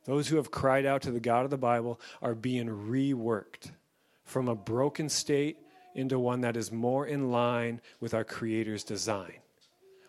Those 0.05 0.29
who 0.29 0.37
have 0.37 0.51
cried 0.51 0.85
out 0.85 1.01
to 1.03 1.11
the 1.11 1.21
God 1.21 1.47
of 1.47 1.51
the 1.51 1.57
Bible 1.57 1.99
are 2.21 2.35
being 2.35 2.69
reworked 2.69 3.71
from 4.25 4.47
a 4.47 4.55
broken 4.55 5.09
state 5.09 5.57
into 5.95 6.19
one 6.19 6.43
that 6.43 6.57
is 6.57 6.71
more 6.71 7.07
in 7.07 7.31
line 7.31 7.81
with 8.01 8.13
our 8.13 8.25
Creator's 8.25 8.85
design, 8.85 9.39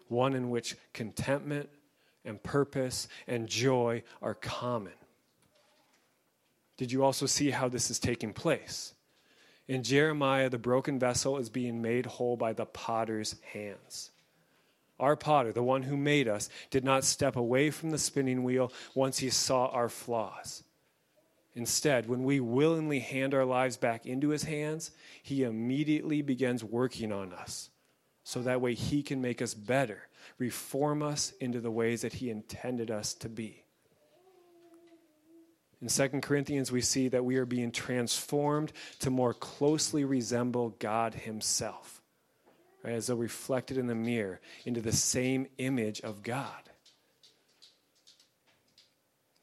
one 0.10 0.34
in 0.34 0.50
which 0.50 0.76
contentment 0.92 1.70
and 2.26 2.44
purpose 2.44 3.08
and 3.28 3.48
joy 3.48 4.04
are 4.22 4.34
common. 4.34 4.92
Did 6.78 6.92
you 6.92 7.04
also 7.04 7.26
see 7.26 7.52
how 7.52 7.70
this 7.70 7.90
is 7.90 8.00
taking 8.00 8.34
place? 8.34 8.94
In 9.68 9.82
Jeremiah, 9.82 10.50
the 10.50 10.58
broken 10.58 11.00
vessel 11.00 11.38
is 11.38 11.50
being 11.50 11.82
made 11.82 12.06
whole 12.06 12.38
by 12.38 12.54
the 12.54 12.66
potter's 12.66 13.36
hands. 13.54 14.12
Our 15.00 15.16
potter, 15.16 15.52
the 15.52 15.64
one 15.64 15.84
who 15.84 15.98
made 15.98 16.28
us, 16.28 16.50
did 16.70 16.84
not 16.84 17.04
step 17.04 17.36
away 17.36 17.70
from 17.70 17.90
the 17.90 17.98
spinning 17.98 18.44
wheel 18.44 18.72
once 18.94 19.18
he 19.18 19.30
saw 19.30 19.68
our 19.68 19.90
flaws. 19.90 20.64
Instead, 21.54 22.08
when 22.08 22.24
we 22.24 22.40
willingly 22.40 23.00
hand 23.00 23.34
our 23.34 23.46
lives 23.46 23.78
back 23.78 24.06
into 24.06 24.30
his 24.30 24.44
hands, 24.44 24.92
he 25.24 25.44
immediately 25.44 26.22
begins 26.22 26.64
working 26.64 27.12
on 27.12 27.34
us. 27.34 27.70
So 28.24 28.42
that 28.42 28.62
way 28.62 28.74
he 28.74 29.04
can 29.04 29.22
make 29.22 29.42
us 29.42 29.54
better, 29.54 30.08
reform 30.38 31.02
us 31.02 31.34
into 31.40 31.62
the 31.62 31.72
ways 31.72 32.02
that 32.02 32.14
he 32.14 32.30
intended 32.30 32.92
us 32.92 33.14
to 33.16 33.30
be. 33.30 33.65
In 35.86 35.90
2 35.90 36.22
Corinthians, 36.22 36.72
we 36.72 36.82
see 36.82 37.10
that 37.10 37.24
we 37.24 37.36
are 37.36 37.46
being 37.46 37.72
transformed 37.72 38.74
to 39.02 39.12
more 39.12 39.36
closely 39.36 40.04
resemble 40.04 40.70
God 40.80 41.14
Himself, 41.14 42.02
right, 42.84 42.96
as 42.96 43.06
though 43.06 43.16
reflected 43.16 43.78
in 43.78 43.86
the 43.86 43.94
mirror 43.94 44.42
into 44.66 44.82
the 44.82 44.92
same 44.92 45.46
image 45.60 46.02
of 46.02 46.24
God. 46.24 46.72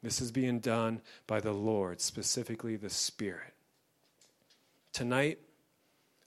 This 0.01 0.19
is 0.19 0.33
being 0.33 0.59
done 0.59 0.99
by 1.27 1.39
the 1.39 1.53
Lord, 1.53 2.01
specifically 2.01 2.75
the 2.75 2.89
Spirit. 2.89 3.53
Tonight, 4.91 5.39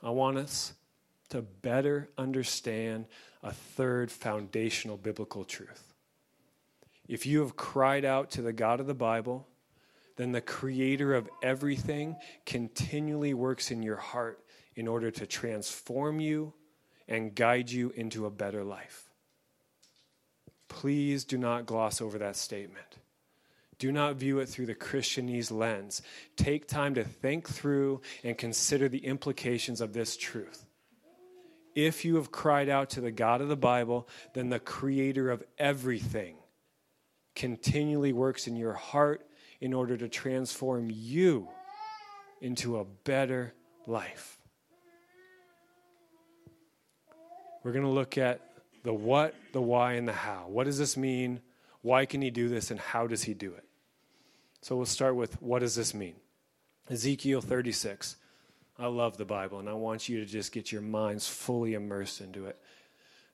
I 0.02 0.08
want 0.08 0.38
us 0.38 0.73
to 1.28 1.42
better 1.42 2.08
understand 2.16 3.04
a 3.42 3.52
third 3.52 4.11
foundational 4.11 4.96
biblical 4.96 5.44
truth. 5.44 5.92
If 7.06 7.26
you 7.26 7.40
have 7.40 7.54
cried 7.54 8.06
out 8.06 8.30
to 8.30 8.40
the 8.40 8.54
God 8.54 8.80
of 8.80 8.87
the 8.87 8.94
Bible, 8.94 9.46
then 10.16 10.32
the 10.32 10.40
creator 10.40 11.14
of 11.14 11.28
everything 11.42 12.16
continually 12.44 13.35
works 13.35 13.70
in 13.70 13.82
your 13.82 13.96
heart 13.96 14.42
in 14.75 14.88
order 14.88 15.11
to 15.11 15.26
transform 15.26 16.20
you 16.20 16.52
and 17.08 17.35
guide 17.35 17.70
you 17.70 17.90
into 17.90 18.26
a 18.26 18.30
better 18.30 18.64
life. 18.64 19.11
Please 20.68 21.25
do 21.25 21.38
not 21.38 21.66
gloss 21.66 22.00
over 22.00 22.18
that 22.18 22.37
statement. 22.37 22.99
Do 23.78 23.92
not 23.92 24.16
view 24.16 24.38
it 24.38 24.49
through 24.49 24.66
the 24.66 24.75
Christianese 24.75 25.50
lens. 25.50 26.02
Take 26.37 26.66
time 26.66 26.94
to 26.94 27.04
think 27.04 27.49
through 27.49 28.00
and 28.25 28.37
consider 28.37 28.88
the 28.88 29.04
implications 29.04 29.80
of 29.80 29.92
this 29.92 30.16
truth. 30.16 30.64
If 31.75 32.06
you 32.06 32.16
have 32.16 32.32
cried 32.32 32.70
out 32.70 32.90
to 32.90 33.02
the 33.02 33.11
God 33.11 33.42
of 33.42 33.49
the 33.49 33.56
Bible, 33.56 34.08
then 34.32 34.49
the 34.49 34.58
creator 34.58 35.30
of 35.30 35.44
everything 35.58 36.37
continually 37.35 38.14
works 38.14 38.46
in 38.46 38.56
your 38.56 38.73
heart 38.73 39.26
in 39.66 39.75
order 39.75 39.96
to 39.96 40.08
transform 40.08 40.88
you 40.92 41.49
into 42.40 42.78
a 42.78 42.85
better 42.85 43.52
life. 43.88 44.38
We're 47.64 47.73
going 47.73 47.85
to 47.85 47.90
look 47.90 48.16
at 48.16 48.40
the 48.85 48.94
what, 48.94 49.35
the 49.52 49.61
why, 49.61 49.94
and 49.94 50.06
the 50.06 50.12
how. 50.12 50.46
What 50.46 50.66
does 50.66 50.78
this 50.78 50.96
mean? 50.96 51.40
Why 51.82 52.06
can 52.06 52.23
he 52.23 52.30
do 52.30 52.49
this? 52.49 52.70
And 52.70 52.78
how 52.78 53.08
does 53.08 53.25
he 53.25 53.35
do 53.35 53.54
it? 53.54 53.64
So 54.62 54.76
we'll 54.76 54.87
start 54.87 55.16
with 55.16 55.42
what 55.42 55.58
does 55.58 55.75
this 55.75 55.92
mean? 55.94 56.14
Ezekiel 56.88 57.40
36. 57.40 58.18
I 58.78 58.87
love 58.87 59.16
the 59.16 59.25
Bible, 59.25 59.58
and 59.58 59.68
I 59.68 59.73
want 59.73 60.08
you 60.08 60.20
to 60.20 60.26
just 60.26 60.52
get 60.52 60.70
your 60.70 60.82
minds 60.82 61.26
fully 61.26 61.75
immersed 61.75 62.20
into 62.20 62.46
it. 62.46 62.56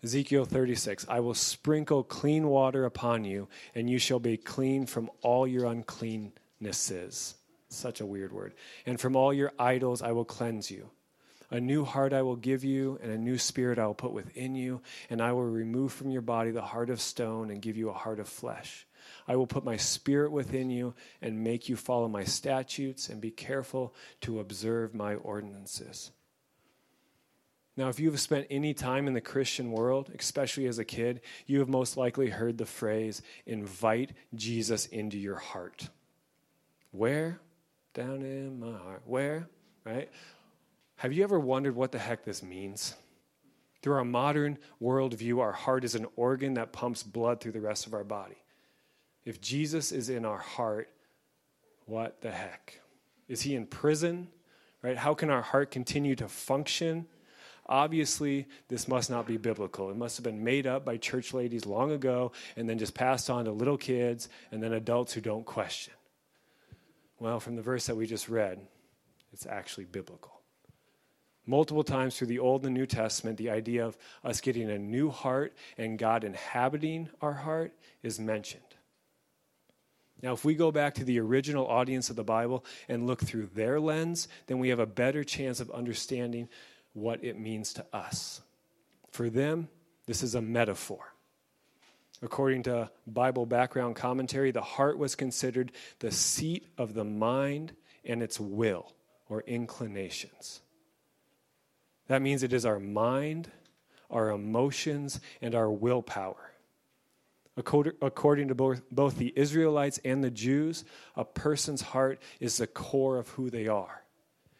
Ezekiel 0.05 0.45
36 0.45 1.07
I 1.09 1.21
will 1.21 1.35
sprinkle 1.35 2.03
clean 2.03 2.49
water 2.49 2.85
upon 2.85 3.25
you, 3.25 3.49
and 3.75 3.89
you 3.89 3.99
shall 3.99 4.19
be 4.19 4.37
clean 4.37 4.87
from 4.87 5.11
all 5.23 5.47
your 5.47 5.65
uncleannesses. 5.65 7.35
Such 7.69 8.01
a 8.01 8.07
weird 8.07 8.33
word. 8.33 8.55
And 8.85 9.01
from 9.01 9.17
all 9.17 9.33
your 9.33 9.53
idols 9.59 10.03
I 10.03 10.13
will 10.13 10.25
cleanse 10.25 10.71
you. 10.71 10.91
A 11.51 11.61
new 11.61 11.85
heart 11.85 12.13
I 12.13 12.23
will 12.23 12.37
give 12.37 12.65
you, 12.65 12.99
and 13.03 13.13
a 13.13 13.19
new 13.19 13.39
spirit 13.39 13.79
I 13.79 13.87
will 13.87 13.95
put 13.95 14.13
within 14.13 14.55
you, 14.55 14.81
and 15.11 15.21
I 15.21 15.33
will 15.33 15.45
remove 15.45 15.93
from 15.93 16.11
your 16.11 16.23
body 16.23 16.51
the 16.51 16.63
heart 16.63 16.91
of 16.91 17.01
stone 17.01 17.51
and 17.51 17.63
give 17.63 17.77
you 17.77 17.91
a 17.91 17.95
heart 17.95 18.19
of 18.19 18.29
flesh. 18.29 18.87
I 19.29 19.37
will 19.37 19.47
put 19.47 19.65
my 19.65 19.77
spirit 19.77 20.33
within 20.33 20.71
you 20.71 20.95
and 21.21 21.45
make 21.45 21.69
you 21.69 21.77
follow 21.77 22.09
my 22.09 22.25
statutes 22.25 23.09
and 23.09 23.21
be 23.21 23.31
careful 23.31 23.95
to 24.23 24.41
observe 24.41 24.95
my 24.95 25.15
ordinances. 25.17 26.11
Now, 27.77 27.89
if 27.89 27.99
you've 27.99 28.21
spent 28.21 28.47
any 28.51 28.75
time 28.75 29.07
in 29.07 29.15
the 29.15 29.21
Christian 29.21 29.71
world, 29.71 30.13
especially 30.19 30.67
as 30.67 30.79
a 30.79 30.85
kid, 30.85 31.23
you 31.47 31.59
have 31.61 31.69
most 31.69 31.97
likely 31.97 32.29
heard 32.29 32.59
the 32.59 32.67
phrase, 32.67 33.23
invite 33.47 34.13
Jesus 34.35 34.87
into 34.87 35.17
your 35.19 35.37
heart. 35.37 35.89
Where? 36.91 37.41
Down 37.95 38.23
in 38.23 38.61
my 38.61 38.77
heart. 38.77 39.03
Where? 39.07 39.49
Right? 39.85 40.11
Have 40.97 41.15
you 41.15 41.25
ever 41.25 41.41
wondered 41.41 41.75
what 41.75 41.93
the 41.93 41.99
heck 41.99 42.25
this 42.25 42.43
means? 42.43 42.95
Through 43.81 43.95
our 43.95 44.05
modern 44.05 44.59
worldview, 44.81 45.41
our 45.41 45.53
heart 45.53 45.83
is 45.83 45.95
an 45.95 46.07
organ 46.15 46.55
that 46.55 46.73
pumps 46.73 47.03
blood 47.03 47.41
through 47.41 47.53
the 47.53 47.61
rest 47.61 47.87
of 47.87 47.95
our 47.95 48.05
body. 48.05 48.37
If 49.25 49.41
Jesus 49.41 49.93
is 49.93 50.11
in 50.11 50.25
our 50.25 50.39
heart, 50.39 50.91
what 51.87 52.21
the 52.21 52.31
heck? 52.31 52.81
Is 53.29 53.43
he 53.43 53.55
in 53.57 53.67
prison? 53.67 54.29
Right? 54.83 54.97
How 54.97 55.15
can 55.15 55.31
our 55.31 55.43
heart 55.43 55.71
continue 55.71 56.15
to 56.17 56.29
function? 56.29 57.07
Obviously, 57.73 58.47
this 58.69 58.87
must 58.87 59.09
not 59.09 59.27
be 59.27 59.39
biblical. 59.39 59.89
It 59.89 59.97
must 59.97 60.19
have 60.19 60.25
been 60.25 60.45
made 60.45 60.67
up 60.67 60.85
by 60.85 60.99
church 60.99 61.33
ladies 61.33 61.65
long 61.65 61.91
ago 61.91 62.33
and 62.55 62.69
then 62.69 62.79
just 62.79 62.93
passed 62.93 63.31
on 63.31 63.47
to 63.47 63.51
little 63.51 63.79
kids 63.79 64.29
and 64.51 64.63
then 64.63 64.75
adults 64.75 65.15
who 65.15 65.23
don't 65.23 65.47
question. 65.47 65.95
Well, 67.19 67.41
from 67.41 67.57
the 67.57 67.63
verse 67.63 67.87
that 67.87 67.97
we 67.97 68.07
just 68.07 68.29
read, 68.29 68.61
it's 69.33 69.47
actually 69.47 69.87
biblical. 69.87 70.43
Multiple 71.47 71.83
times 71.83 72.15
through 72.15 72.27
the 72.27 72.41
Old 72.41 72.67
and 72.67 72.75
New 72.75 72.85
Testament, 72.85 73.39
the 73.39 73.49
idea 73.49 73.87
of 73.87 73.97
us 74.23 74.43
getting 74.43 74.71
a 74.71 74.79
new 74.79 75.09
heart 75.09 75.55
and 75.79 75.99
God 75.99 76.25
inhabiting 76.25 77.09
our 77.23 77.33
heart 77.33 77.73
is 78.03 78.21
mentioned. 78.21 78.63
Now, 80.21 80.35
if 80.35 80.45
we 80.45 80.55
go 80.55 80.71
back 80.71 80.93
to 80.97 81.05
the 81.05 81.19
original 81.19 81.67
audience 81.67 82.11
of 82.11 82.17
the 82.17 82.23
Bible 82.23 82.67
and 82.87 83.07
look 83.07 83.23
through 83.23 83.49
their 83.55 83.81
lens, 83.81 84.29
then 84.47 84.59
we 84.59 84.69
have 84.69 84.79
a 84.79 84.85
better 84.85 85.25
chance 85.25 85.59
of 85.59 85.71
understanding 85.71 86.51
what 86.93 87.25
it 87.25 87.39
means 87.39 87.73
to 87.75 87.87
us. 87.93 88.41
For 89.11 89.31
them, 89.31 89.69
this 90.07 90.23
is 90.23 90.35
a 90.35 90.43
metaphor. 90.43 91.15
According 92.23 92.65
to 92.65 92.91
Bible 93.07 93.47
background 93.47 93.97
commentary, 93.97 94.53
the 94.53 94.61
heart 94.61 94.97
was 94.99 95.15
considered 95.15 95.73
the 95.99 96.11
seat 96.11 96.67
of 96.79 96.95
the 96.95 97.05
mind 97.05 97.73
and 98.05 98.23
its 98.23 98.39
will 98.39 98.93
or 99.29 99.43
inclinations. 99.43 100.61
That 102.09 102.23
means 102.23 102.43
it 102.43 102.53
is 102.53 102.67
our 102.67 102.79
mind, 102.79 103.51
our 104.11 104.31
emotions, 104.31 105.21
and 105.41 105.55
our 105.55 105.71
willpower. 105.71 106.53
According 107.57 108.49
to 108.49 108.55
both 108.55 109.17
the 109.17 109.33
Israelites 109.37 109.99
and 110.05 110.23
the 110.23 110.31
Jews, 110.31 110.85
a 111.17 111.25
person's 111.25 111.83
heart 111.83 112.21
is 112.41 112.57
the 112.57 112.67
core 112.67 113.19
of 113.19 113.29
who 113.31 113.51
they 113.51 113.67
are. 113.67 114.05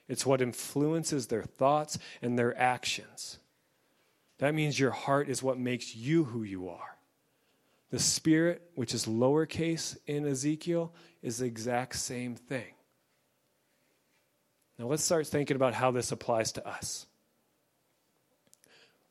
It's 0.09 0.27
what 0.27 0.43
influences 0.43 1.29
their 1.29 1.43
thoughts 1.43 1.99
and 2.21 2.39
their 2.39 2.57
actions. 2.59 3.39
That 4.39 4.55
means 4.55 4.79
your 4.79 4.91
heart 4.91 5.29
is 5.29 5.43
what 5.43 5.59
makes 5.59 5.95
you 5.95 6.25
who 6.25 6.43
you 6.43 6.69
are. 6.69 6.97
The 7.91 7.99
spirit, 7.99 8.71
which 8.75 8.95
is 8.95 9.07
lowercase 9.07 9.97
in 10.07 10.27
Ezekiel, 10.27 10.95
is 11.23 11.39
the 11.39 11.45
exact 11.45 11.97
same 11.97 12.35
thing. 12.35 12.75
Now 14.79 14.87
let's 14.87 15.05
start 15.05 15.27
thinking 15.27 15.57
about 15.57 15.75
how 15.75 15.91
this 15.91 16.11
applies 16.11 16.53
to 16.53 16.67
us. 16.67 17.07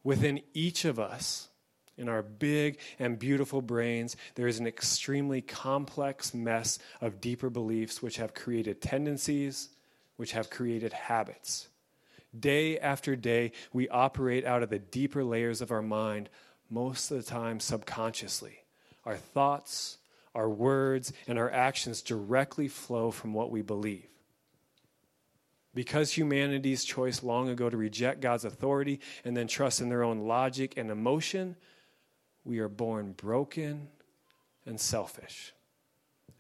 Within 0.04 0.42
each 0.54 0.84
of 0.84 1.00
us, 1.00 1.50
in 1.96 2.10
our 2.10 2.24
big 2.24 2.80
and 2.98 3.20
beautiful 3.20 3.62
brains, 3.62 4.18
there 4.34 4.48
is 4.48 4.60
an 4.60 4.66
extremely 4.66 5.42
complex 5.42 6.34
mess 6.34 6.80
of 7.00 7.22
deeper 7.22 7.50
beliefs 7.50 8.02
which 8.02 8.18
have 8.18 8.34
created 8.34 8.82
tendencies, 8.82 9.70
which 10.22 10.34
have 10.34 10.52
created 10.52 10.94
habits. 10.94 11.68
Day 12.40 12.78
after 12.78 13.16
day, 13.16 13.54
we 13.74 13.90
operate 13.90 14.46
out 14.46 14.62
of 14.62 14.70
the 14.70 14.78
deeper 14.78 15.24
layers 15.24 15.62
of 15.62 15.72
our 15.72 15.82
mind, 15.82 16.30
most 16.70 17.10
of 17.10 17.18
the 17.18 17.24
time 17.24 17.60
subconsciously. 17.60 18.60
Our 19.04 19.18
thoughts, 19.18 19.98
our 20.36 20.48
words, 20.48 21.12
and 21.28 21.40
our 21.40 21.50
actions 21.50 22.04
directly 22.04 22.68
flow 22.68 23.10
from 23.10 23.34
what 23.34 23.50
we 23.50 23.64
believe. 23.64 24.06
Because 25.74 26.16
humanity's 26.16 26.84
choice 26.84 27.24
long 27.24 27.50
ago 27.50 27.68
to 27.68 27.76
reject 27.76 28.22
God's 28.22 28.46
authority 28.46 29.00
and 29.26 29.36
then 29.36 29.48
trust 29.48 29.82
in 29.82 29.90
their 29.90 30.04
own 30.04 30.28
logic 30.28 30.76
and 30.78 30.92
emotion, 30.92 31.56
we 32.46 32.60
are 32.60 32.70
born 32.70 33.14
broken 33.14 33.88
and 34.68 34.80
selfish. 34.80 35.56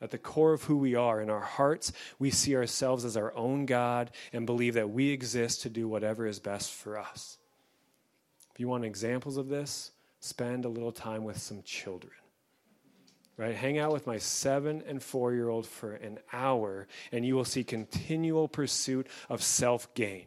At 0.01 0.11
the 0.11 0.17
core 0.17 0.53
of 0.53 0.63
who 0.63 0.77
we 0.77 0.95
are, 0.95 1.21
in 1.21 1.29
our 1.29 1.41
hearts, 1.41 1.93
we 2.17 2.31
see 2.31 2.55
ourselves 2.55 3.05
as 3.05 3.15
our 3.15 3.35
own 3.35 3.65
God 3.65 4.09
and 4.33 4.45
believe 4.45 4.73
that 4.73 4.89
we 4.89 5.09
exist 5.09 5.61
to 5.61 5.69
do 5.69 5.87
whatever 5.87 6.25
is 6.25 6.39
best 6.39 6.71
for 6.71 6.97
us. 6.97 7.37
If 8.51 8.59
you 8.59 8.67
want 8.67 8.83
examples 8.83 9.37
of 9.37 9.47
this, 9.47 9.91
spend 10.19 10.65
a 10.65 10.69
little 10.69 10.91
time 10.91 11.23
with 11.23 11.37
some 11.37 11.61
children. 11.63 12.13
Right? 13.37 13.55
Hang 13.55 13.77
out 13.77 13.93
with 13.93 14.07
my 14.07 14.17
seven 14.17 14.83
and 14.85 15.01
four 15.01 15.33
year 15.33 15.49
old 15.49 15.65
for 15.67 15.93
an 15.93 16.19
hour, 16.33 16.87
and 17.11 17.25
you 17.25 17.35
will 17.35 17.45
see 17.45 17.63
continual 17.63 18.47
pursuit 18.47 19.07
of 19.29 19.41
self 19.41 19.93
gain. 19.93 20.25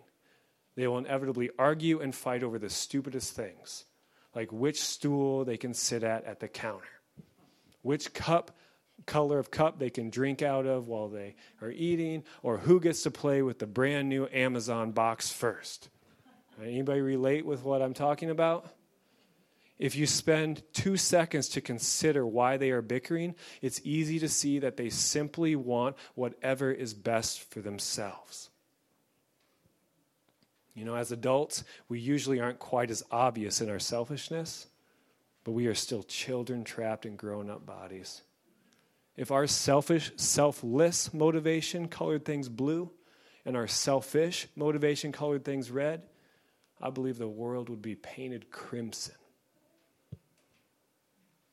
They 0.77 0.87
will 0.87 0.99
inevitably 0.99 1.51
argue 1.59 2.01
and 2.01 2.15
fight 2.15 2.43
over 2.43 2.59
the 2.59 2.71
stupidest 2.71 3.35
things 3.35 3.85
like 4.35 4.51
which 4.53 4.83
stool 4.83 5.45
they 5.45 5.57
can 5.57 5.75
sit 5.75 6.03
at 6.03 6.25
at 6.25 6.41
the 6.41 6.49
counter, 6.49 6.89
which 7.83 8.13
cup 8.13 8.51
color 9.07 9.39
of 9.39 9.51
cup 9.51 9.79
they 9.79 9.91
can 9.91 10.11
drink 10.11 10.43
out 10.43 10.67
of 10.67 10.89
while 10.89 11.09
they 11.09 11.37
are 11.61 11.71
eating, 11.71 12.25
or 12.43 12.59
who 12.59 12.81
gets 12.81 13.03
to 13.03 13.11
play 13.11 13.43
with 13.43 13.59
the 13.59 13.67
brand 13.67 14.09
new 14.09 14.29
Amazon 14.33 14.93
box 14.93 15.31
first. 15.31 15.89
Anybody 16.63 17.01
relate 17.01 17.45
with 17.45 17.65
what 17.65 17.83
I'm 17.83 17.95
talking 17.95 18.31
about? 18.31 18.71
If 19.79 19.97
you 19.97 20.07
spend 20.07 20.63
two 20.73 20.97
seconds 20.97 21.49
to 21.51 21.61
consider 21.61 22.25
why 22.25 22.57
they 22.57 22.71
are 22.71 22.83
bickering, 22.83 23.35
it's 23.61 23.81
easy 23.83 24.21
to 24.21 24.29
see 24.29 24.61
that 24.61 24.77
they 24.77 24.89
simply 24.89 25.57
want 25.57 25.97
whatever 26.15 26.71
is 26.71 26.95
best 26.95 27.51
for 27.51 27.61
themselves. 27.61 28.51
You 30.75 30.85
know, 30.85 30.95
as 30.95 31.13
adults, 31.13 31.65
we 31.89 32.01
usually 32.01 32.41
aren't 32.41 32.59
quite 32.59 32.91
as 32.91 33.03
obvious 33.11 33.61
in 33.61 33.69
our 33.69 33.79
selfishness, 33.79 34.67
but 35.43 35.53
we 35.53 35.67
are 35.67 35.75
still 35.75 36.03
children 36.03 36.65
trapped 36.65 37.05
in 37.05 37.17
grown 37.17 37.51
up 37.51 37.67
bodies. 37.67 38.23
If 39.17 39.31
our 39.31 39.47
selfish, 39.47 40.13
selfless 40.17 41.15
motivation 41.15 41.89
colored 41.89 42.25
things 42.25 42.49
blue 42.49 42.91
and 43.45 43.57
our 43.57 43.69
selfish 43.69 44.49
motivation 44.57 45.13
colored 45.13 45.45
things 45.45 45.71
red, 45.71 46.03
I 46.81 46.91
believe 46.91 47.19
the 47.19 47.29
world 47.29 47.69
would 47.69 47.83
be 47.83 47.95
painted 47.95 48.51
crimson. 48.51 49.15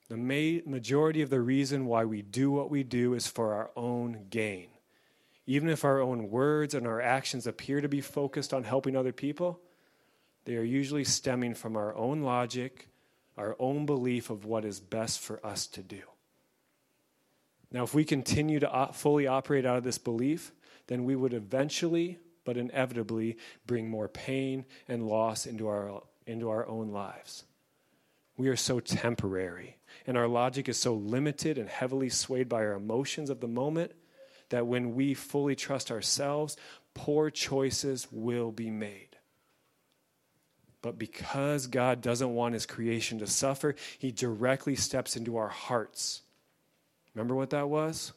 The 0.10 0.18
ma- 0.18 0.70
majority 0.70 1.22
of 1.22 1.30
the 1.30 1.40
reason 1.40 1.86
why 1.86 2.04
we 2.06 2.22
do 2.22 2.52
what 2.52 2.70
we 2.70 2.84
do 2.84 3.14
is 3.14 3.28
for 3.28 3.54
our 3.54 3.72
own 3.76 4.26
gain. 4.30 4.68
Even 5.46 5.70
if 5.70 5.86
our 5.86 6.02
own 6.02 6.30
words 6.30 6.74
and 6.74 6.86
our 6.86 7.00
actions 7.02 7.48
appear 7.48 7.80
to 7.82 7.88
be 7.88 8.02
focused 8.02 8.54
on 8.54 8.64
helping 8.64 8.96
other 8.96 9.14
people, 9.14 9.62
they 10.46 10.56
are 10.56 10.64
usually 10.64 11.04
stemming 11.04 11.54
from 11.54 11.78
our 11.78 11.96
own 11.96 12.22
logic, 12.22 12.90
our 13.38 13.56
own 13.60 13.86
belief 13.86 14.30
of 14.30 14.46
what 14.46 14.66
is 14.66 14.80
best 14.80 15.20
for 15.20 15.46
us 15.46 15.68
to 15.68 15.82
do. 15.82 16.02
Now, 17.72 17.84
if 17.84 17.94
we 17.94 18.04
continue 18.04 18.60
to 18.60 18.90
fully 18.94 19.28
operate 19.28 19.66
out 19.66 19.78
of 19.78 19.84
this 19.84 19.98
belief, 19.98 20.52
then 20.88 21.06
we 21.06 21.16
would 21.16 21.34
eventually, 21.34 22.18
but 22.44 22.58
inevitably, 22.58 23.38
bring 23.66 23.90
more 23.90 24.10
pain 24.10 24.66
and 24.88 25.08
loss 25.08 25.46
into 25.46 25.68
our, 25.68 26.04
into 26.28 26.50
our 26.50 26.68
own 26.68 26.90
lives. 26.90 27.46
We 28.36 28.50
are 28.50 28.58
so 28.58 28.80
temporary, 28.80 29.78
and 30.06 30.18
our 30.18 30.28
logic 30.28 30.68
is 30.68 30.78
so 30.78 30.96
limited 30.96 31.58
and 31.58 31.70
heavily 31.70 32.10
swayed 32.10 32.50
by 32.50 32.58
our 32.58 32.74
emotions 32.74 33.30
of 33.30 33.40
the 33.40 33.48
moment 33.48 33.94
that 34.50 34.68
when 34.68 34.96
we 34.96 35.14
fully 35.14 35.56
trust 35.56 35.92
ourselves, 35.92 36.58
poor 36.94 37.30
choices 37.30 38.08
will 38.12 38.52
be 38.52 38.70
made. 38.70 39.16
But 40.82 40.98
because 40.98 41.68
God 41.68 42.02
doesn't 42.02 42.34
want 42.34 42.56
his 42.56 42.66
creation 42.66 43.20
to 43.20 43.28
suffer, 43.28 43.76
he 44.00 44.12
directly 44.12 44.76
steps 44.76 45.16
into 45.16 45.38
our 45.38 45.48
hearts. 45.48 46.24
Remember 47.14 47.36
what 47.36 47.50
that 47.52 47.70
was? 47.70 48.14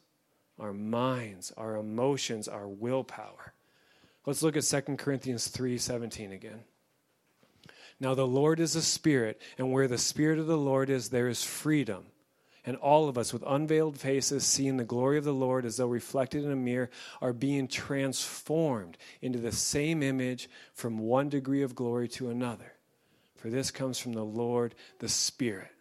Our 0.59 0.73
minds, 0.73 1.53
our 1.57 1.77
emotions, 1.77 2.49
our 2.49 2.69
willpower. 2.69 3.53
Let's 4.25 4.43
look 4.43 4.57
at 4.57 4.65
2 4.65 4.99
Corinthians 4.99 5.49
3:17 5.49 6.33
again. 6.33 6.65
Now 8.01 8.15
the 8.15 8.27
Lord 8.27 8.61
is 8.61 8.77
a 8.77 8.83
spirit, 8.83 9.41
and 9.59 9.73
where 9.73 9.89
the 9.89 9.99
spirit 9.99 10.39
of 10.39 10.47
the 10.47 10.57
Lord 10.57 10.91
is, 10.91 11.11
there 11.11 11.29
is 11.29 11.45
freedom 11.45 12.07
and 12.67 12.77
all 12.79 13.09
of 13.09 13.19
us 13.19 13.33
with 13.33 13.45
unveiled 13.47 13.99
faces, 13.99 14.45
seeing 14.45 14.77
the 14.77 14.85
glory 14.85 15.19
of 15.19 15.25
the 15.25 15.35
Lord 15.35 15.65
as 15.65 15.77
though 15.77 15.87
reflected 15.87 16.45
in 16.45 16.51
a 16.51 16.57
mirror, 16.57 16.91
are 17.21 17.33
being 17.33 17.69
transformed 17.69 18.97
into 19.21 19.39
the 19.39 19.53
same 19.53 20.03
image 20.03 20.49
from 20.73 20.99
one 20.99 21.29
degree 21.29 21.63
of 21.63 21.75
glory 21.75 22.09
to 22.09 22.31
another. 22.31 22.73
For 23.37 23.51
this 23.51 23.71
comes 23.71 23.99
from 23.99 24.15
the 24.15 24.25
Lord, 24.25 24.75
the 25.01 25.09
Spirit. 25.09 25.74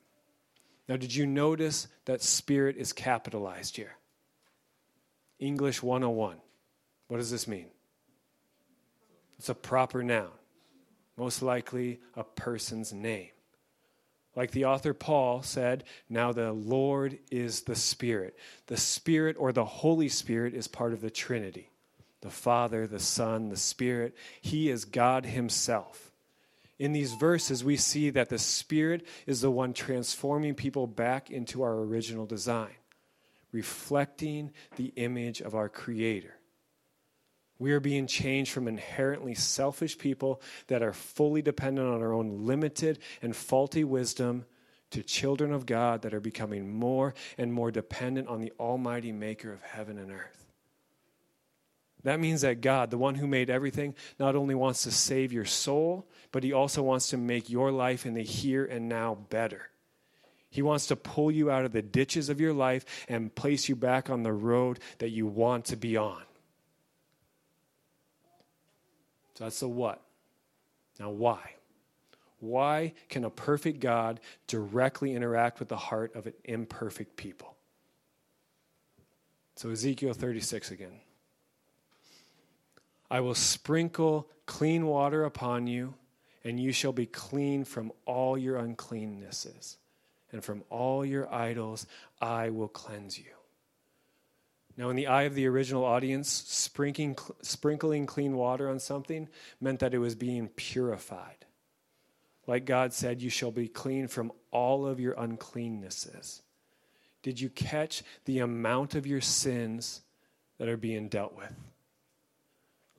Now, 0.87 0.97
did 0.97 1.15
you 1.15 1.25
notice 1.25 1.87
that 2.05 2.21
Spirit 2.21 2.75
is 2.77 2.91
capitalized 2.91 3.77
here? 3.77 3.95
English 5.39 5.81
101. 5.81 6.37
What 7.07 7.17
does 7.17 7.31
this 7.31 7.47
mean? 7.47 7.67
It's 9.37 9.49
a 9.49 9.55
proper 9.55 10.03
noun, 10.03 10.31
most 11.17 11.41
likely 11.41 11.99
a 12.15 12.23
person's 12.23 12.93
name. 12.93 13.29
Like 14.35 14.51
the 14.51 14.65
author 14.65 14.93
Paul 14.93 15.43
said, 15.43 15.83
now 16.09 16.31
the 16.31 16.51
Lord 16.51 17.19
is 17.29 17.61
the 17.61 17.75
Spirit. 17.75 18.35
The 18.67 18.77
Spirit 18.77 19.35
or 19.37 19.51
the 19.51 19.65
Holy 19.65 20.09
Spirit 20.09 20.53
is 20.53 20.67
part 20.67 20.93
of 20.93 21.01
the 21.01 21.11
Trinity 21.11 21.69
the 22.21 22.29
Father, 22.29 22.87
the 22.87 23.01
Son, 23.01 23.49
the 23.49 23.57
Spirit. 23.57 24.15
He 24.39 24.69
is 24.69 24.85
God 24.85 25.25
Himself. 25.25 26.12
In 26.79 26.91
these 26.91 27.13
verses, 27.13 27.63
we 27.63 27.77
see 27.77 28.09
that 28.09 28.29
the 28.29 28.39
Spirit 28.39 29.05
is 29.27 29.41
the 29.41 29.51
one 29.51 29.73
transforming 29.73 30.55
people 30.55 30.87
back 30.87 31.29
into 31.29 31.61
our 31.61 31.79
original 31.79 32.25
design, 32.25 32.75
reflecting 33.51 34.51
the 34.75 34.91
image 34.95 35.41
of 35.41 35.55
our 35.55 35.69
Creator. 35.69 36.35
We 37.59 37.71
are 37.71 37.79
being 37.79 38.07
changed 38.07 38.51
from 38.51 38.67
inherently 38.67 39.35
selfish 39.35 39.97
people 39.97 40.41
that 40.67 40.81
are 40.81 40.93
fully 40.93 41.41
dependent 41.41 41.87
on 41.87 42.01
our 42.01 42.11
own 42.11 42.45
limited 42.45 42.99
and 43.21 43.35
faulty 43.35 43.83
wisdom 43.83 44.45
to 44.89 45.03
children 45.03 45.53
of 45.53 45.65
God 45.65 46.01
that 46.01 46.13
are 46.13 46.19
becoming 46.19 46.73
more 46.73 47.13
and 47.37 47.53
more 47.53 47.71
dependent 47.71 48.27
on 48.27 48.41
the 48.41 48.51
Almighty 48.59 49.11
Maker 49.11 49.51
of 49.53 49.61
heaven 49.61 49.97
and 49.97 50.11
earth. 50.11 50.52
That 52.03 52.19
means 52.19 52.41
that 52.41 52.61
God, 52.61 52.91
the 52.91 52.97
one 52.97 53.15
who 53.15 53.27
made 53.27 53.49
everything, 53.49 53.95
not 54.19 54.35
only 54.35 54.55
wants 54.55 54.83
to 54.83 54.91
save 54.91 55.31
your 55.31 55.45
soul, 55.45 56.05
but 56.31 56.43
He 56.43 56.51
also 56.51 56.83
wants 56.83 57.09
to 57.09 57.17
make 57.17 57.49
your 57.49 57.71
life 57.71 58.05
in 58.05 58.13
the 58.13 58.23
here 58.23 58.65
and 58.65 58.89
now 58.89 59.15
better. 59.29 59.69
He 60.49 60.61
wants 60.61 60.87
to 60.87 60.95
pull 60.95 61.31
you 61.31 61.49
out 61.49 61.65
of 61.65 61.71
the 61.71 61.81
ditches 61.81 62.29
of 62.29 62.39
your 62.39 62.53
life 62.53 62.85
and 63.07 63.33
place 63.33 63.67
you 63.67 63.75
back 63.75 64.09
on 64.09 64.21
the 64.21 64.33
road 64.33 64.79
that 64.99 65.09
you 65.09 65.25
want 65.25 65.65
to 65.65 65.75
be 65.75 65.97
on. 65.97 66.21
So 69.35 69.45
that's 69.45 69.61
the 69.61 69.67
what. 69.67 69.99
Now, 70.99 71.09
why? 71.09 71.39
Why 72.39 72.93
can 73.09 73.23
a 73.23 73.29
perfect 73.29 73.79
God 73.79 74.19
directly 74.45 75.15
interact 75.15 75.59
with 75.59 75.69
the 75.69 75.77
heart 75.77 76.15
of 76.15 76.27
an 76.27 76.33
imperfect 76.43 77.15
people? 77.15 77.55
So, 79.55 79.69
Ezekiel 79.69 80.13
36 80.13 80.71
again. 80.71 80.99
I 83.13 83.19
will 83.19 83.35
sprinkle 83.35 84.27
clean 84.47 84.87
water 84.87 85.23
upon 85.23 85.67
you, 85.67 85.93
and 86.43 86.59
you 86.59 86.71
shall 86.71 86.93
be 86.93 87.05
clean 87.05 87.63
from 87.63 87.91
all 88.07 88.39
your 88.39 88.57
uncleannesses, 88.57 89.75
and 90.31 90.43
from 90.43 90.63
all 90.71 91.05
your 91.05 91.31
idols 91.31 91.85
I 92.19 92.49
will 92.49 92.67
cleanse 92.67 93.19
you. 93.19 93.35
Now, 94.77 94.89
in 94.89 94.95
the 94.95 95.05
eye 95.05 95.23
of 95.23 95.35
the 95.35 95.45
original 95.45 95.85
audience, 95.85 96.27
sprinkling, 96.27 97.15
sprinkling 97.43 98.07
clean 98.07 98.35
water 98.35 98.67
on 98.67 98.79
something 98.79 99.29
meant 99.61 99.81
that 99.81 99.93
it 99.93 99.99
was 99.99 100.15
being 100.15 100.47
purified. 100.47 101.45
Like 102.47 102.65
God 102.65 102.93
said, 102.93 103.21
you 103.21 103.29
shall 103.29 103.51
be 103.51 103.67
clean 103.67 104.07
from 104.07 104.31
all 104.49 104.87
of 104.87 104.99
your 104.99 105.13
uncleannesses. 105.13 106.41
Did 107.21 107.39
you 107.39 107.51
catch 107.51 108.01
the 108.25 108.39
amount 108.39 108.95
of 108.95 109.05
your 109.05 109.21
sins 109.21 110.01
that 110.57 110.67
are 110.67 110.77
being 110.77 111.09
dealt 111.09 111.37
with? 111.37 111.53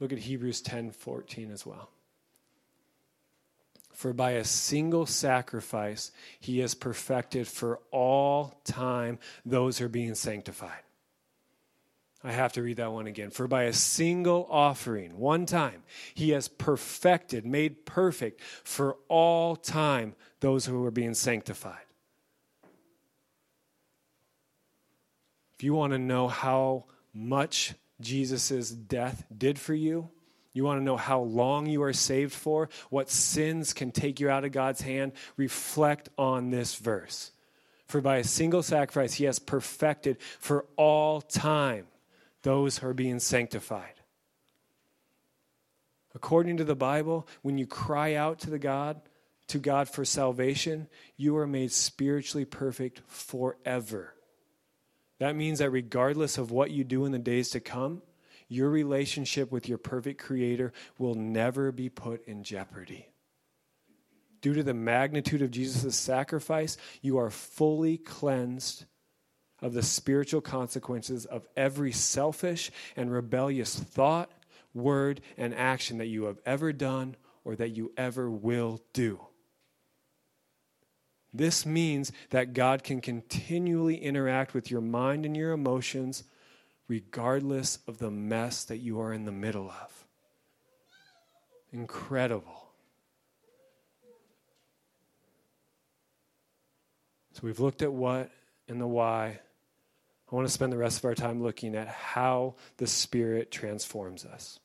Look 0.04 0.12
at 0.12 0.18
Hebrews 0.18 0.60
10 0.60 0.90
14 0.90 1.50
as 1.50 1.64
well. 1.64 1.88
For 3.94 4.12
by 4.12 4.32
a 4.32 4.44
single 4.44 5.06
sacrifice 5.06 6.12
he 6.38 6.58
has 6.58 6.74
perfected 6.74 7.48
for 7.48 7.80
all 7.90 8.60
time 8.64 9.18
those 9.46 9.78
who 9.78 9.86
are 9.86 9.88
being 9.88 10.14
sanctified. 10.14 10.82
I 12.22 12.32
have 12.32 12.52
to 12.52 12.62
read 12.62 12.76
that 12.76 12.92
one 12.92 13.06
again. 13.06 13.30
For 13.30 13.48
by 13.48 13.62
a 13.62 13.72
single 13.72 14.46
offering, 14.50 15.16
one 15.16 15.46
time, 15.46 15.82
he 16.12 16.32
has 16.32 16.48
perfected, 16.48 17.46
made 17.46 17.86
perfect 17.86 18.42
for 18.42 18.98
all 19.08 19.56
time 19.56 20.16
those 20.40 20.66
who 20.66 20.84
are 20.84 20.90
being 20.90 21.14
sanctified. 21.14 21.86
If 25.54 25.64
you 25.64 25.72
want 25.72 25.94
to 25.94 25.98
know 25.98 26.28
how 26.28 26.84
much 27.14 27.72
Jesus' 28.04 28.70
death 28.70 29.24
did 29.36 29.58
for 29.58 29.74
you, 29.74 30.10
you 30.52 30.62
want 30.62 30.80
to 30.80 30.84
know 30.84 30.96
how 30.96 31.20
long 31.20 31.66
you 31.66 31.82
are 31.82 31.92
saved 31.92 32.32
for, 32.32 32.68
what 32.88 33.10
sins 33.10 33.72
can 33.72 33.90
take 33.90 34.20
you 34.20 34.30
out 34.30 34.44
of 34.44 34.52
God's 34.52 34.80
hand, 34.80 35.12
reflect 35.36 36.08
on 36.16 36.50
this 36.50 36.76
verse. 36.76 37.32
For 37.86 38.00
by 38.00 38.18
a 38.18 38.24
single 38.24 38.62
sacrifice, 38.62 39.14
he 39.14 39.24
has 39.24 39.40
perfected 39.40 40.18
for 40.38 40.64
all 40.76 41.20
time 41.20 41.86
those 42.42 42.78
who 42.78 42.86
are 42.86 42.94
being 42.94 43.18
sanctified. 43.18 43.94
According 46.14 46.58
to 46.58 46.64
the 46.64 46.76
Bible, 46.76 47.26
when 47.42 47.58
you 47.58 47.66
cry 47.66 48.14
out 48.14 48.38
to 48.40 48.50
the 48.50 48.58
God, 48.58 49.00
to 49.48 49.58
God 49.58 49.88
for 49.88 50.04
salvation, 50.04 50.86
you 51.16 51.36
are 51.36 51.46
made 51.46 51.72
spiritually 51.72 52.44
perfect 52.44 53.02
forever. 53.06 54.14
That 55.24 55.36
means 55.36 55.60
that 55.60 55.70
regardless 55.70 56.36
of 56.36 56.50
what 56.50 56.70
you 56.70 56.84
do 56.84 57.06
in 57.06 57.12
the 57.12 57.18
days 57.18 57.48
to 57.52 57.60
come, 57.60 58.02
your 58.46 58.68
relationship 58.68 59.50
with 59.50 59.70
your 59.70 59.78
perfect 59.78 60.20
creator 60.20 60.74
will 60.98 61.14
never 61.14 61.72
be 61.72 61.88
put 61.88 62.28
in 62.28 62.42
jeopardy. 62.44 63.08
Due 64.42 64.52
to 64.52 64.62
the 64.62 64.74
magnitude 64.74 65.40
of 65.40 65.50
Jesus' 65.50 65.96
sacrifice, 65.96 66.76
you 67.00 67.16
are 67.16 67.30
fully 67.30 67.96
cleansed 67.96 68.84
of 69.62 69.72
the 69.72 69.82
spiritual 69.82 70.42
consequences 70.42 71.24
of 71.24 71.48
every 71.56 71.90
selfish 71.90 72.70
and 72.94 73.10
rebellious 73.10 73.74
thought, 73.74 74.30
word, 74.74 75.22
and 75.38 75.54
action 75.54 75.96
that 75.96 76.08
you 76.08 76.24
have 76.24 76.38
ever 76.44 76.70
done 76.70 77.16
or 77.46 77.56
that 77.56 77.70
you 77.70 77.92
ever 77.96 78.30
will 78.30 78.78
do. 78.92 79.18
This 81.34 81.66
means 81.66 82.12
that 82.30 82.54
God 82.54 82.84
can 82.84 83.00
continually 83.00 83.96
interact 83.96 84.54
with 84.54 84.70
your 84.70 84.80
mind 84.80 85.26
and 85.26 85.36
your 85.36 85.50
emotions 85.50 86.22
regardless 86.86 87.80
of 87.88 87.98
the 87.98 88.10
mess 88.10 88.62
that 88.64 88.78
you 88.78 89.00
are 89.00 89.12
in 89.12 89.24
the 89.24 89.32
middle 89.32 89.68
of. 89.68 90.06
Incredible. 91.72 92.68
So 97.32 97.40
we've 97.42 97.58
looked 97.58 97.82
at 97.82 97.92
what 97.92 98.30
and 98.68 98.80
the 98.80 98.86
why. 98.86 99.40
I 100.30 100.34
want 100.34 100.46
to 100.46 100.52
spend 100.52 100.72
the 100.72 100.78
rest 100.78 100.98
of 100.98 101.04
our 101.04 101.16
time 101.16 101.42
looking 101.42 101.74
at 101.74 101.88
how 101.88 102.54
the 102.76 102.86
Spirit 102.86 103.50
transforms 103.50 104.24
us. 104.24 104.60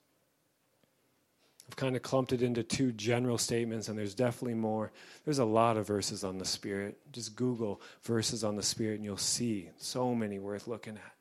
I've 1.69 1.75
kind 1.75 1.95
of 1.95 2.01
clumped 2.01 2.33
it 2.33 2.41
into 2.41 2.63
two 2.63 2.91
general 2.91 3.37
statements, 3.37 3.89
and 3.89 3.97
there's 3.97 4.15
definitely 4.15 4.55
more. 4.55 4.91
There's 5.23 5.37
a 5.37 5.45
lot 5.45 5.77
of 5.77 5.85
verses 5.85 6.23
on 6.23 6.39
the 6.39 6.45
Spirit. 6.45 6.97
Just 7.11 7.35
Google 7.35 7.79
verses 8.01 8.43
on 8.43 8.55
the 8.55 8.63
Spirit, 8.63 8.95
and 8.95 9.05
you'll 9.05 9.17
see 9.17 9.69
so 9.77 10.15
many 10.15 10.39
worth 10.39 10.67
looking 10.67 10.95
at. 10.95 11.13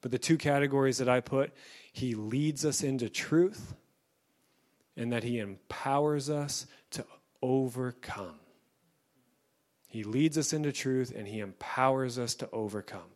But 0.00 0.12
the 0.12 0.18
two 0.18 0.38
categories 0.38 0.96
that 0.96 1.10
I 1.10 1.20
put, 1.20 1.52
He 1.92 2.14
leads 2.14 2.64
us 2.64 2.82
into 2.82 3.10
truth, 3.10 3.74
and 4.96 5.12
that 5.12 5.24
He 5.24 5.40
empowers 5.40 6.30
us 6.30 6.66
to 6.92 7.04
overcome. 7.42 8.40
He 9.88 10.04
leads 10.04 10.38
us 10.38 10.54
into 10.54 10.72
truth, 10.72 11.12
and 11.14 11.28
He 11.28 11.40
empowers 11.40 12.18
us 12.18 12.34
to 12.36 12.48
overcome. 12.50 13.12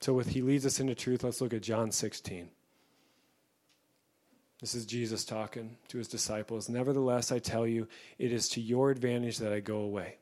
So, 0.00 0.14
with 0.14 0.28
He 0.28 0.42
leads 0.42 0.64
us 0.64 0.78
into 0.78 0.94
truth, 0.94 1.24
let's 1.24 1.40
look 1.40 1.54
at 1.54 1.62
John 1.62 1.90
16. 1.90 2.50
This 4.66 4.74
is 4.74 4.84
Jesus 4.84 5.24
talking 5.24 5.76
to 5.86 5.98
his 5.98 6.08
disciples. 6.08 6.68
Nevertheless, 6.68 7.30
I 7.30 7.38
tell 7.38 7.68
you, 7.68 7.86
it 8.18 8.32
is 8.32 8.48
to 8.48 8.60
your 8.60 8.90
advantage 8.90 9.38
that 9.38 9.52
I 9.52 9.60
go 9.60 9.76
away. 9.76 10.16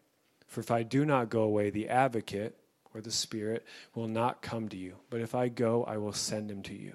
For 0.49 0.61
if 0.61 0.71
I 0.71 0.83
do 0.83 1.07
not 1.07 1.31
go 1.31 1.45
away, 1.45 1.71
the 1.71 1.89
advocate, 1.89 2.55
or 2.93 3.01
the 3.01 3.11
Spirit, 3.11 3.65
will 3.95 4.07
not 4.07 4.43
come 4.43 4.69
to 4.69 4.77
you. 4.77 4.97
But 5.09 5.23
if 5.23 5.35
I 5.35 5.49
go, 5.49 5.85
I 5.85 5.97
will 5.97 6.13
send 6.13 6.51
him 6.51 6.63
to 6.65 6.75
you. 6.75 6.95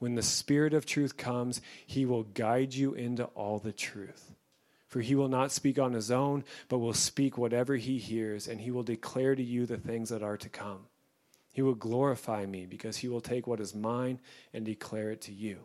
When 0.00 0.16
the 0.16 0.22
Spirit 0.22 0.74
of 0.74 0.84
truth 0.84 1.16
comes, 1.16 1.62
he 1.86 2.04
will 2.04 2.24
guide 2.24 2.74
you 2.74 2.92
into 2.92 3.24
all 3.24 3.58
the 3.58 3.72
truth. 3.72 4.34
For 4.86 5.00
he 5.00 5.14
will 5.14 5.28
not 5.28 5.52
speak 5.52 5.78
on 5.78 5.94
his 5.94 6.10
own, 6.10 6.44
but 6.68 6.80
will 6.80 6.92
speak 6.92 7.38
whatever 7.38 7.76
he 7.76 7.96
hears, 7.96 8.46
and 8.46 8.60
he 8.60 8.70
will 8.70 8.82
declare 8.82 9.34
to 9.34 9.42
you 9.42 9.64
the 9.64 9.78
things 9.78 10.10
that 10.10 10.22
are 10.22 10.36
to 10.36 10.50
come. 10.50 10.80
He 11.54 11.62
will 11.62 11.74
glorify 11.74 12.44
me 12.44 12.66
because 12.66 12.98
he 12.98 13.08
will 13.08 13.22
take 13.22 13.46
what 13.46 13.60
is 13.60 13.74
mine 13.74 14.20
and 14.52 14.66
declare 14.66 15.10
it 15.10 15.22
to 15.22 15.32
you. 15.32 15.60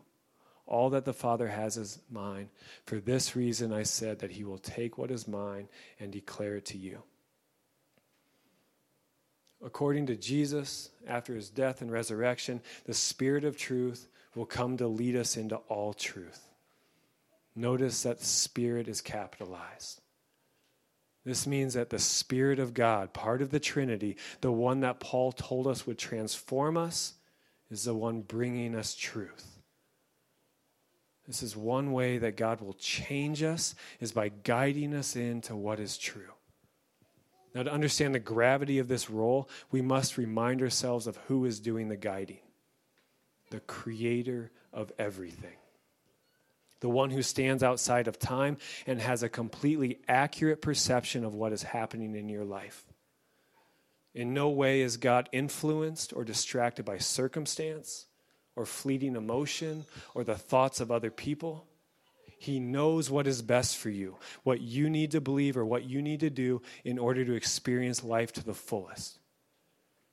All 0.66 0.90
that 0.90 1.04
the 1.04 1.12
Father 1.12 1.48
has 1.48 1.76
is 1.76 2.00
mine. 2.10 2.48
For 2.84 2.98
this 2.98 3.36
reason 3.36 3.72
I 3.72 3.84
said 3.84 4.18
that 4.18 4.32
he 4.32 4.44
will 4.44 4.58
take 4.58 4.98
what 4.98 5.10
is 5.10 5.28
mine 5.28 5.68
and 6.00 6.10
declare 6.10 6.56
it 6.56 6.66
to 6.66 6.78
you. 6.78 7.02
According 9.64 10.06
to 10.06 10.16
Jesus, 10.16 10.90
after 11.06 11.34
his 11.34 11.50
death 11.50 11.80
and 11.80 11.90
resurrection, 11.90 12.60
the 12.84 12.94
Spirit 12.94 13.44
of 13.44 13.56
truth 13.56 14.08
will 14.34 14.44
come 14.44 14.76
to 14.76 14.86
lead 14.86 15.16
us 15.16 15.36
into 15.36 15.56
all 15.68 15.94
truth. 15.94 16.50
Notice 17.54 18.02
that 18.02 18.22
Spirit 18.22 18.86
is 18.86 19.00
capitalized. 19.00 20.02
This 21.24 21.46
means 21.46 21.74
that 21.74 21.90
the 21.90 21.98
Spirit 21.98 22.58
of 22.58 22.74
God, 22.74 23.12
part 23.12 23.40
of 23.40 23.50
the 23.50 23.58
Trinity, 23.58 24.16
the 24.42 24.52
one 24.52 24.80
that 24.80 25.00
Paul 25.00 25.32
told 25.32 25.66
us 25.66 25.86
would 25.86 25.98
transform 25.98 26.76
us, 26.76 27.14
is 27.70 27.84
the 27.84 27.94
one 27.94 28.20
bringing 28.20 28.74
us 28.76 28.94
truth. 28.94 29.55
This 31.26 31.42
is 31.42 31.56
one 31.56 31.92
way 31.92 32.18
that 32.18 32.36
God 32.36 32.60
will 32.60 32.74
change 32.74 33.42
us 33.42 33.74
is 34.00 34.12
by 34.12 34.28
guiding 34.28 34.94
us 34.94 35.16
into 35.16 35.56
what 35.56 35.80
is 35.80 35.98
true. 35.98 36.32
Now, 37.54 37.64
to 37.64 37.72
understand 37.72 38.14
the 38.14 38.20
gravity 38.20 38.78
of 38.78 38.86
this 38.86 39.08
role, 39.10 39.48
we 39.70 39.80
must 39.80 40.18
remind 40.18 40.62
ourselves 40.62 41.06
of 41.06 41.16
who 41.28 41.44
is 41.44 41.60
doing 41.60 41.88
the 41.88 41.96
guiding 41.96 42.38
the 43.50 43.60
creator 43.60 44.50
of 44.72 44.90
everything 44.98 45.54
the 46.80 46.88
one 46.88 47.10
who 47.10 47.22
stands 47.22 47.62
outside 47.62 48.06
of 48.06 48.18
time 48.18 48.58
and 48.86 49.00
has 49.00 49.22
a 49.22 49.28
completely 49.28 49.98
accurate 50.08 50.60
perception 50.60 51.24
of 51.24 51.34
what 51.34 51.52
is 51.52 51.62
happening 51.62 52.14
in 52.14 52.28
your 52.28 52.44
life. 52.44 52.84
In 54.14 54.34
no 54.34 54.50
way 54.50 54.82
is 54.82 54.96
God 54.96 55.28
influenced 55.32 56.12
or 56.12 56.24
distracted 56.24 56.84
by 56.84 56.98
circumstance 56.98 58.06
or 58.56 58.66
fleeting 58.66 59.14
emotion 59.14 59.84
or 60.14 60.24
the 60.24 60.34
thoughts 60.34 60.80
of 60.80 60.90
other 60.90 61.10
people. 61.10 61.66
He 62.38 62.58
knows 62.58 63.10
what 63.10 63.26
is 63.26 63.40
best 63.42 63.76
for 63.76 63.90
you, 63.90 64.16
what 64.42 64.60
you 64.60 64.90
need 64.90 65.12
to 65.12 65.20
believe 65.20 65.56
or 65.56 65.64
what 65.64 65.84
you 65.84 66.02
need 66.02 66.20
to 66.20 66.30
do 66.30 66.62
in 66.84 66.98
order 66.98 67.24
to 67.24 67.34
experience 67.34 68.02
life 68.02 68.32
to 68.34 68.44
the 68.44 68.54
fullest. 68.54 69.18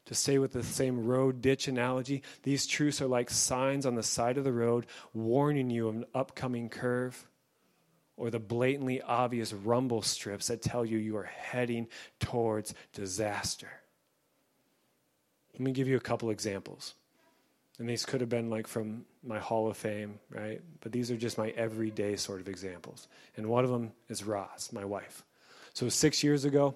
To 0.08 0.16
stay 0.16 0.38
with 0.38 0.52
the 0.52 0.64
same 0.64 1.06
road 1.06 1.42
ditch 1.42 1.68
analogy, 1.68 2.24
these 2.44 2.68
truths 2.68 3.02
are 3.02 3.08
like 3.08 3.30
signs 3.30 3.86
on 3.86 3.96
the 3.96 4.04
side 4.04 4.38
of 4.38 4.44
the 4.44 4.52
road 4.52 4.86
warning 5.14 5.70
you 5.70 5.88
of 5.88 5.96
an 5.96 6.06
upcoming 6.14 6.70
curve 6.70 7.26
or 8.18 8.30
the 8.30 8.40
blatantly 8.40 9.02
obvious 9.02 9.54
rumble 9.54 10.02
strips 10.02 10.48
that 10.48 10.62
tell 10.62 10.86
you 10.86 10.98
you 10.98 11.18
are 11.18 11.24
heading 11.24 11.88
towards 12.20 12.74
disaster. 12.94 13.70
Let 15.54 15.62
me 15.62 15.72
give 15.72 15.88
you 15.88 15.98
a 15.98 16.02
couple 16.02 16.30
examples. 16.30 16.96
And 17.80 17.90
these 17.90 18.06
could 18.06 18.22
have 18.22 18.30
been 18.30 18.50
like 18.50 18.68
from 18.68 19.06
my 19.24 19.40
Hall 19.40 19.68
of 19.68 19.76
Fame, 19.76 20.20
right? 20.30 20.62
But 20.82 20.92
these 20.92 21.10
are 21.10 21.18
just 21.18 21.38
my 21.38 21.50
everyday 21.50 22.16
sort 22.16 22.40
of 22.40 22.48
examples. 22.48 23.08
And 23.36 23.48
one 23.48 23.64
of 23.64 23.72
them 23.72 23.94
is 24.10 24.24
Roz, 24.24 24.70
my 24.72 24.86
wife. 24.86 25.24
So 25.74 25.90
six 25.90 26.24
years 26.24 26.46
ago, 26.46 26.76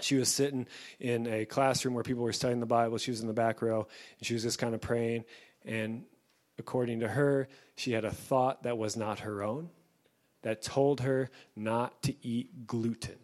she 0.00 0.14
was 0.14 0.28
sitting 0.28 0.68
in 1.00 1.26
a 1.26 1.46
classroom 1.46 1.94
where 1.94 2.04
people 2.04 2.22
were 2.22 2.32
studying 2.32 2.60
the 2.60 2.66
Bible. 2.66 2.96
She 2.98 3.10
was 3.10 3.20
in 3.20 3.26
the 3.26 3.32
back 3.32 3.60
row, 3.60 3.88
and 4.18 4.26
she 4.26 4.34
was 4.34 4.44
just 4.44 4.60
kind 4.60 4.72
of 4.72 4.80
praying. 4.80 5.24
And 5.64 6.04
according 6.60 7.00
to 7.00 7.08
her, 7.08 7.48
she 7.74 7.90
had 7.90 8.04
a 8.04 8.12
thought 8.12 8.62
that 8.62 8.78
was 8.78 8.96
not 8.96 9.20
her 9.20 9.42
own. 9.42 9.68
that 10.42 10.62
told 10.62 11.00
her 11.00 11.30
not 11.54 12.02
to 12.02 12.14
eat 12.26 12.66
gluten. 12.66 13.18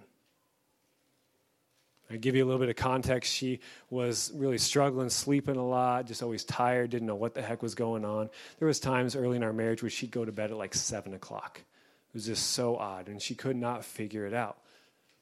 I 2.08 2.16
give 2.16 2.36
you 2.36 2.44
a 2.44 2.46
little 2.46 2.60
bit 2.60 2.68
of 2.68 2.76
context. 2.76 3.32
She 3.32 3.60
was 3.90 4.30
really 4.34 4.58
struggling, 4.58 5.08
sleeping 5.08 5.56
a 5.56 5.66
lot, 5.66 6.06
just 6.06 6.22
always 6.22 6.44
tired, 6.44 6.90
didn't 6.90 7.08
know 7.08 7.16
what 7.16 7.34
the 7.34 7.42
heck 7.42 7.62
was 7.62 7.74
going 7.74 8.04
on. 8.04 8.30
There 8.58 8.68
was 8.68 8.78
times 8.78 9.16
early 9.16 9.36
in 9.36 9.42
our 9.42 9.52
marriage 9.52 9.82
where 9.82 9.90
she'd 9.90 10.12
go 10.12 10.24
to 10.24 10.32
bed 10.32 10.50
at 10.50 10.56
like 10.56 10.74
seven 10.74 11.14
o'clock. 11.14 11.60
It 12.08 12.14
was 12.14 12.26
just 12.26 12.52
so 12.52 12.76
odd, 12.76 13.08
and 13.08 13.20
she 13.20 13.34
could 13.34 13.56
not 13.56 13.84
figure 13.84 14.24
it 14.24 14.34
out. 14.34 14.58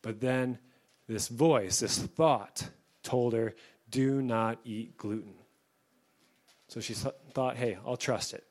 But 0.03 0.21
then 0.21 0.59
this 1.09 1.29
voice, 1.29 1.81
this 1.81 1.99
thought, 1.99 2.69
told 3.03 3.33
her, 3.33 3.55
"Do 3.91 4.21
not 4.21 4.59
eat 4.65 4.99
gluten." 4.99 5.35
So 6.69 6.81
she 6.81 6.93
thought, 6.95 7.57
"Hey, 7.57 7.79
I'll 7.87 7.97
trust 7.97 8.35
it." 8.35 8.47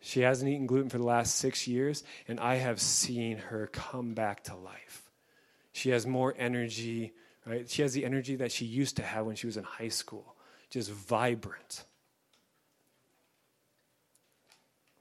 She 0.00 0.20
hasn't 0.20 0.50
eaten 0.50 0.66
gluten 0.66 0.90
for 0.90 0.98
the 0.98 1.04
last 1.04 1.36
six 1.36 1.68
years, 1.68 2.02
and 2.26 2.40
I 2.40 2.56
have 2.56 2.80
seen 2.80 3.38
her 3.38 3.68
come 3.68 4.14
back 4.14 4.42
to 4.44 4.56
life. 4.56 5.10
She 5.70 5.90
has 5.90 6.06
more 6.06 6.34
energy 6.36 7.14
right? 7.46 7.68
She 7.68 7.82
has 7.82 7.92
the 7.92 8.04
energy 8.04 8.36
that 8.36 8.52
she 8.52 8.64
used 8.64 8.96
to 8.96 9.02
have 9.02 9.26
when 9.26 9.36
she 9.36 9.46
was 9.46 9.56
in 9.56 9.64
high 9.64 9.88
school, 9.88 10.36
just 10.70 10.90
vibrant. 10.90 11.84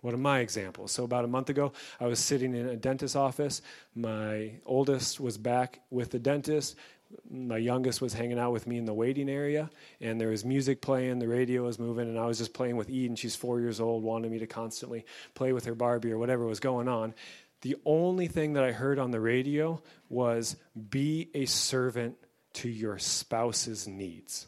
One 0.01 0.15
of 0.15 0.19
my 0.19 0.39
examples. 0.39 0.91
So, 0.91 1.03
about 1.03 1.25
a 1.25 1.27
month 1.27 1.49
ago, 1.49 1.73
I 1.99 2.07
was 2.07 2.19
sitting 2.19 2.55
in 2.55 2.67
a 2.67 2.75
dentist's 2.75 3.15
office. 3.15 3.61
My 3.93 4.53
oldest 4.65 5.19
was 5.19 5.37
back 5.37 5.81
with 5.91 6.09
the 6.09 6.17
dentist. 6.17 6.75
My 7.29 7.57
youngest 7.57 8.01
was 8.01 8.13
hanging 8.13 8.39
out 8.39 8.51
with 8.51 8.65
me 8.65 8.77
in 8.77 8.85
the 8.85 8.93
waiting 8.93 9.29
area, 9.29 9.69
and 9.99 10.19
there 10.19 10.29
was 10.29 10.45
music 10.45 10.81
playing, 10.81 11.19
the 11.19 11.27
radio 11.27 11.63
was 11.63 11.77
moving, 11.77 12.07
and 12.07 12.17
I 12.17 12.25
was 12.25 12.37
just 12.37 12.53
playing 12.53 12.77
with 12.77 12.89
Eden. 12.89 13.17
She's 13.17 13.35
four 13.35 13.59
years 13.59 13.81
old, 13.81 14.01
wanted 14.01 14.31
me 14.31 14.39
to 14.39 14.47
constantly 14.47 15.05
play 15.35 15.51
with 15.51 15.65
her 15.65 15.75
Barbie 15.75 16.13
or 16.13 16.17
whatever 16.17 16.45
was 16.45 16.61
going 16.61 16.87
on. 16.87 17.13
The 17.61 17.75
only 17.85 18.27
thing 18.27 18.53
that 18.53 18.63
I 18.63 18.71
heard 18.71 18.97
on 18.97 19.11
the 19.11 19.19
radio 19.19 19.83
was, 20.09 20.55
Be 20.89 21.29
a 21.33 21.45
servant 21.45 22.15
to 22.53 22.69
your 22.69 22.97
spouse's 22.97 23.87
needs. 23.87 24.47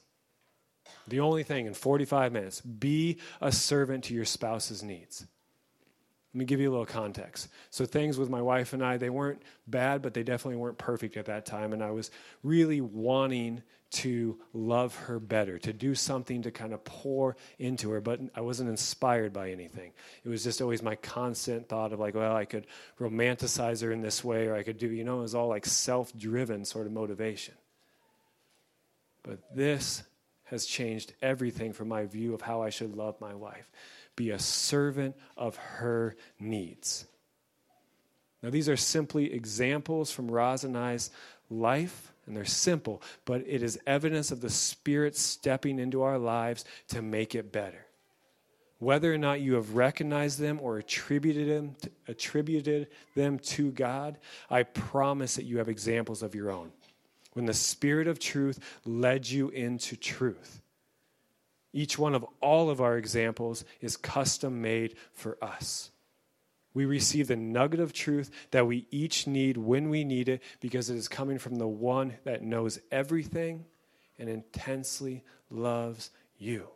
The 1.07 1.19
only 1.19 1.43
thing 1.43 1.65
in 1.65 1.73
45 1.73 2.31
minutes, 2.31 2.61
be 2.61 3.19
a 3.41 3.51
servant 3.51 4.05
to 4.05 4.13
your 4.13 4.25
spouse's 4.25 4.83
needs. 4.83 5.25
Let 6.33 6.39
me 6.39 6.45
give 6.45 6.59
you 6.59 6.69
a 6.69 6.71
little 6.71 6.85
context. 6.87 7.47
So, 7.69 7.85
things 7.85 8.17
with 8.17 8.29
my 8.29 8.41
wife 8.41 8.73
and 8.73 8.83
I, 8.83 8.97
they 8.97 9.11
weren't 9.11 9.43
bad, 9.67 10.01
but 10.01 10.15
they 10.15 10.23
definitely 10.23 10.55
weren't 10.55 10.79
perfect 10.79 11.15
at 11.15 11.25
that 11.25 11.45
time. 11.45 11.73
And 11.73 11.83
I 11.83 11.91
was 11.91 12.09
really 12.41 12.81
wanting 12.81 13.61
to 13.91 14.39
love 14.51 14.95
her 14.95 15.19
better, 15.19 15.59
to 15.59 15.71
do 15.71 15.93
something 15.93 16.41
to 16.41 16.49
kind 16.49 16.73
of 16.73 16.83
pour 16.83 17.37
into 17.59 17.91
her, 17.91 18.01
but 18.01 18.19
I 18.33 18.41
wasn't 18.41 18.69
inspired 18.71 19.31
by 19.31 19.51
anything. 19.51 19.91
It 20.23 20.29
was 20.29 20.43
just 20.43 20.59
always 20.59 20.81
my 20.81 20.95
constant 20.95 21.69
thought 21.69 21.93
of, 21.93 21.99
like, 21.99 22.15
well, 22.15 22.35
I 22.35 22.45
could 22.45 22.65
romanticize 22.99 23.83
her 23.83 23.91
in 23.91 24.01
this 24.01 24.23
way, 24.23 24.47
or 24.47 24.55
I 24.55 24.63
could 24.63 24.79
do, 24.79 24.87
you 24.87 25.03
know, 25.03 25.19
it 25.19 25.23
was 25.23 25.35
all 25.35 25.49
like 25.49 25.67
self 25.67 26.17
driven 26.17 26.65
sort 26.65 26.87
of 26.87 26.93
motivation. 26.93 27.53
But 29.23 29.55
this 29.55 30.03
has 30.45 30.65
changed 30.65 31.13
everything 31.21 31.73
from 31.73 31.87
my 31.87 32.05
view 32.05 32.33
of 32.33 32.41
how 32.41 32.61
I 32.61 32.69
should 32.69 32.95
love 32.95 33.19
my 33.19 33.33
wife. 33.33 33.71
Be 34.15 34.29
a 34.29 34.39
servant 34.39 35.15
of 35.35 35.55
her 35.55 36.15
needs. 36.39 37.05
Now, 38.43 38.49
these 38.49 38.67
are 38.67 38.77
simply 38.77 39.33
examples 39.33 40.11
from 40.11 40.29
Roz 40.29 40.65
and 40.65 40.77
I's 40.77 41.09
life, 41.49 42.11
and 42.25 42.35
they're 42.35 42.45
simple, 42.45 43.01
but 43.25 43.41
it 43.47 43.63
is 43.63 43.79
evidence 43.87 44.31
of 44.31 44.41
the 44.41 44.49
Spirit 44.49 45.15
stepping 45.15 45.79
into 45.79 46.01
our 46.01 46.17
lives 46.17 46.65
to 46.89 47.01
make 47.01 47.35
it 47.35 47.53
better. 47.53 47.85
Whether 48.79 49.13
or 49.13 49.17
not 49.17 49.39
you 49.39 49.53
have 49.53 49.75
recognized 49.75 50.39
them 50.39 50.59
or 50.61 50.77
attributed 50.77 51.47
them, 51.47 51.75
attributed 52.09 52.89
them 53.15 53.39
to 53.39 53.71
God, 53.71 54.17
I 54.49 54.63
promise 54.63 55.35
that 55.35 55.45
you 55.45 55.57
have 55.59 55.69
examples 55.69 56.21
of 56.21 56.35
your 56.35 56.51
own 56.51 56.73
when 57.33 57.45
the 57.45 57.53
Spirit 57.53 58.07
of 58.07 58.19
truth 58.19 58.59
led 58.85 59.29
you 59.29 59.49
into 59.49 59.95
truth. 59.95 60.61
Each 61.73 61.97
one 61.97 62.13
of 62.13 62.25
all 62.39 62.69
of 62.69 62.81
our 62.81 62.97
examples 62.97 63.65
is 63.81 63.97
custom 63.97 64.61
made 64.61 64.95
for 65.11 65.37
us. 65.43 65.89
We 66.73 66.85
receive 66.85 67.27
the 67.27 67.35
nugget 67.35 67.79
of 67.79 67.93
truth 67.93 68.31
that 68.51 68.65
we 68.65 68.87
each 68.89 69.27
need 69.27 69.57
when 69.57 69.89
we 69.89 70.03
need 70.03 70.29
it 70.29 70.41
because 70.59 70.89
it 70.89 70.95
is 70.95 71.07
coming 71.07 71.37
from 71.37 71.55
the 71.55 71.67
one 71.67 72.15
that 72.23 72.41
knows 72.41 72.79
everything 72.91 73.65
and 74.17 74.29
intensely 74.29 75.23
loves 75.49 76.11
you. 76.37 76.67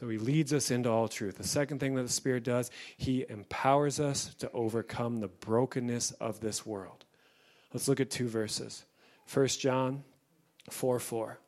So 0.00 0.08
he 0.08 0.18
leads 0.18 0.52
us 0.52 0.72
into 0.72 0.90
all 0.90 1.06
truth. 1.06 1.36
The 1.38 1.44
second 1.44 1.78
thing 1.78 1.94
that 1.94 2.02
the 2.02 2.08
Spirit 2.08 2.42
does, 2.42 2.70
he 2.96 3.24
empowers 3.28 4.00
us 4.00 4.34
to 4.36 4.50
overcome 4.52 5.18
the 5.18 5.28
brokenness 5.28 6.10
of 6.12 6.40
this 6.40 6.66
world. 6.66 7.03
Let's 7.74 7.88
look 7.88 8.00
at 8.00 8.08
two 8.08 8.28
verses. 8.28 8.84
1 9.32 9.48
John 9.48 10.04
4 10.70 10.98
4. 11.00 11.38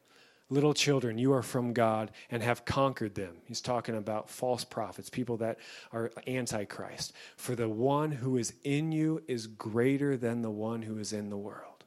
Little 0.49 0.75
children, 0.75 1.19
you 1.19 1.33
are 1.33 1.43
from 1.43 1.73
God 1.73 2.12
and 2.31 2.41
have 2.43 2.65
conquered 2.65 3.17
them. 3.17 3.39
He's 3.47 3.61
talking 3.61 3.97
about 3.97 4.31
false 4.31 4.65
prophets, 4.65 5.11
people 5.11 5.39
that 5.39 5.59
are 5.93 6.12
antichrist. 6.27 7.12
For 7.37 7.57
the 7.57 7.69
one 7.69 8.12
who 8.12 8.37
is 8.37 8.53
in 8.62 8.93
you 8.93 9.23
is 9.27 9.49
greater 9.49 10.17
than 10.17 10.43
the 10.43 10.51
one 10.51 10.83
who 10.83 10.99
is 10.99 11.12
in 11.12 11.31
the 11.31 11.37
world. 11.37 11.85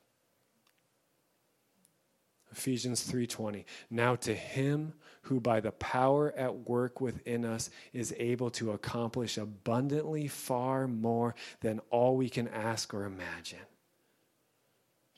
Ephesians 2.52 3.10
3:20 3.10 3.66
Now 3.90 4.16
to 4.18 4.34
him 4.34 4.94
who 5.24 5.40
by 5.40 5.60
the 5.60 5.72
power 5.74 6.34
at 6.36 6.68
work 6.68 7.00
within 7.00 7.46
us 7.46 7.70
is 7.94 8.14
able 8.18 8.50
to 8.52 8.72
accomplish 8.72 9.38
abundantly 9.38 10.28
far 10.28 10.88
more 10.88 11.36
than 11.62 11.80
all 11.90 12.18
we 12.18 12.30
can 12.30 12.48
ask 12.48 12.94
or 12.94 13.06
imagine 13.06 13.60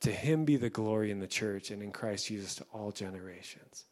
to 0.01 0.11
him 0.11 0.45
be 0.45 0.57
the 0.57 0.69
glory 0.69 1.11
in 1.11 1.19
the 1.19 1.27
church 1.27 1.71
and 1.71 1.81
in 1.81 1.91
Christ 1.91 2.27
Jesus 2.27 2.55
to 2.55 2.65
all 2.73 2.91
generations. 2.91 3.85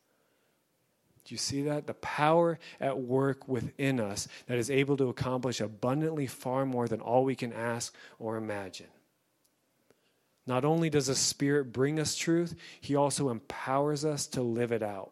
Do 1.25 1.35
you 1.35 1.37
see 1.37 1.63
that? 1.63 1.85
The 1.85 1.93
power 1.93 2.57
at 2.79 2.99
work 2.99 3.47
within 3.47 3.99
us 3.99 4.27
that 4.47 4.57
is 4.57 4.71
able 4.71 4.97
to 4.97 5.09
accomplish 5.09 5.61
abundantly 5.61 6.25
far 6.25 6.65
more 6.65 6.87
than 6.87 7.01
all 7.01 7.23
we 7.23 7.35
can 7.35 7.53
ask 7.53 7.93
or 8.17 8.35
imagine. 8.35 8.87
Not 10.47 10.65
only 10.65 10.89
does 10.89 11.05
the 11.05 11.15
Spirit 11.15 11.71
bring 11.71 11.99
us 11.99 12.15
truth, 12.15 12.55
He 12.81 12.95
also 12.95 13.29
empowers 13.29 14.03
us 14.03 14.25
to 14.27 14.41
live 14.41 14.71
it 14.71 14.81
out. 14.81 15.11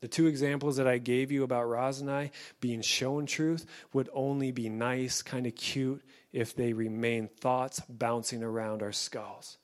The 0.00 0.08
two 0.08 0.26
examples 0.26 0.76
that 0.76 0.86
I 0.86 0.98
gave 0.98 1.32
you 1.32 1.42
about 1.42 1.68
Roz 1.68 2.00
and 2.00 2.10
I 2.10 2.30
being 2.60 2.82
shown 2.82 3.24
truth 3.26 3.64
would 3.92 4.10
only 4.12 4.52
be 4.52 4.68
nice, 4.68 5.22
kind 5.22 5.46
of 5.46 5.54
cute, 5.56 6.02
if 6.32 6.54
they 6.54 6.74
remain 6.74 7.28
thoughts 7.28 7.80
bouncing 7.88 8.42
around 8.42 8.82
our 8.82 8.92
skulls. 8.92 9.56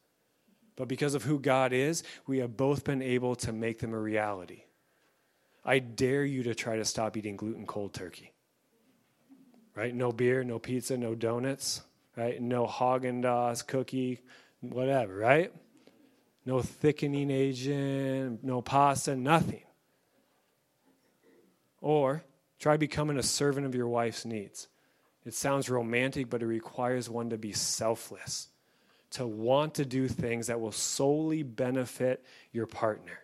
But 0.75 0.88
because 0.88 1.14
of 1.14 1.25
who 1.25 1.38
God 1.38 1.75
is, 1.75 2.03
we 2.27 2.38
have 2.38 2.57
both 2.57 2.83
been 2.83 3.03
able 3.03 3.37
to 3.37 3.53
make 3.53 3.81
them 3.81 3.92
a 3.92 3.99
reality. 3.99 4.64
I 5.64 5.81
dare 5.81 6.25
you 6.25 6.42
to 6.45 6.55
try 6.55 6.77
to 6.77 6.85
stop 6.85 7.16
eating 7.16 7.37
gluten 7.37 7.66
cold 7.66 7.92
turkey. 7.92 8.33
Right? 9.75 9.95
No 9.95 10.12
beer, 10.12 10.45
no 10.45 10.59
pizza, 10.59 10.97
no 10.97 11.14
donuts, 11.14 11.83
right? 12.16 12.40
No 12.40 12.66
Haagen 12.66 13.23
Dazs 13.23 13.66
cookie, 13.66 14.21
whatever, 14.61 15.14
right? 15.14 15.53
No 16.45 16.61
thickening 16.62 17.31
agent, 17.31 18.42
no 18.42 18.62
pasta, 18.62 19.14
nothing. 19.14 19.62
Or 21.83 22.25
try 22.59 22.79
becoming 22.79 23.18
a 23.18 23.23
servant 23.23 23.66
of 23.66 23.75
your 23.75 23.88
wife's 23.88 24.25
needs. 24.25 24.68
It 25.27 25.35
sounds 25.35 25.68
romantic, 25.68 26.31
but 26.31 26.42
it 26.42 26.47
requires 26.47 27.11
one 27.11 27.31
to 27.31 27.37
be 27.37 27.53
selfless, 27.53 28.49
to 29.11 29.27
want 29.27 29.75
to 29.75 29.85
do 29.85 30.09
things 30.09 30.47
that 30.47 30.61
will 30.61 30.73
solely 30.73 31.42
benefit 31.42 32.25
your 32.53 32.66
partner. 32.66 33.18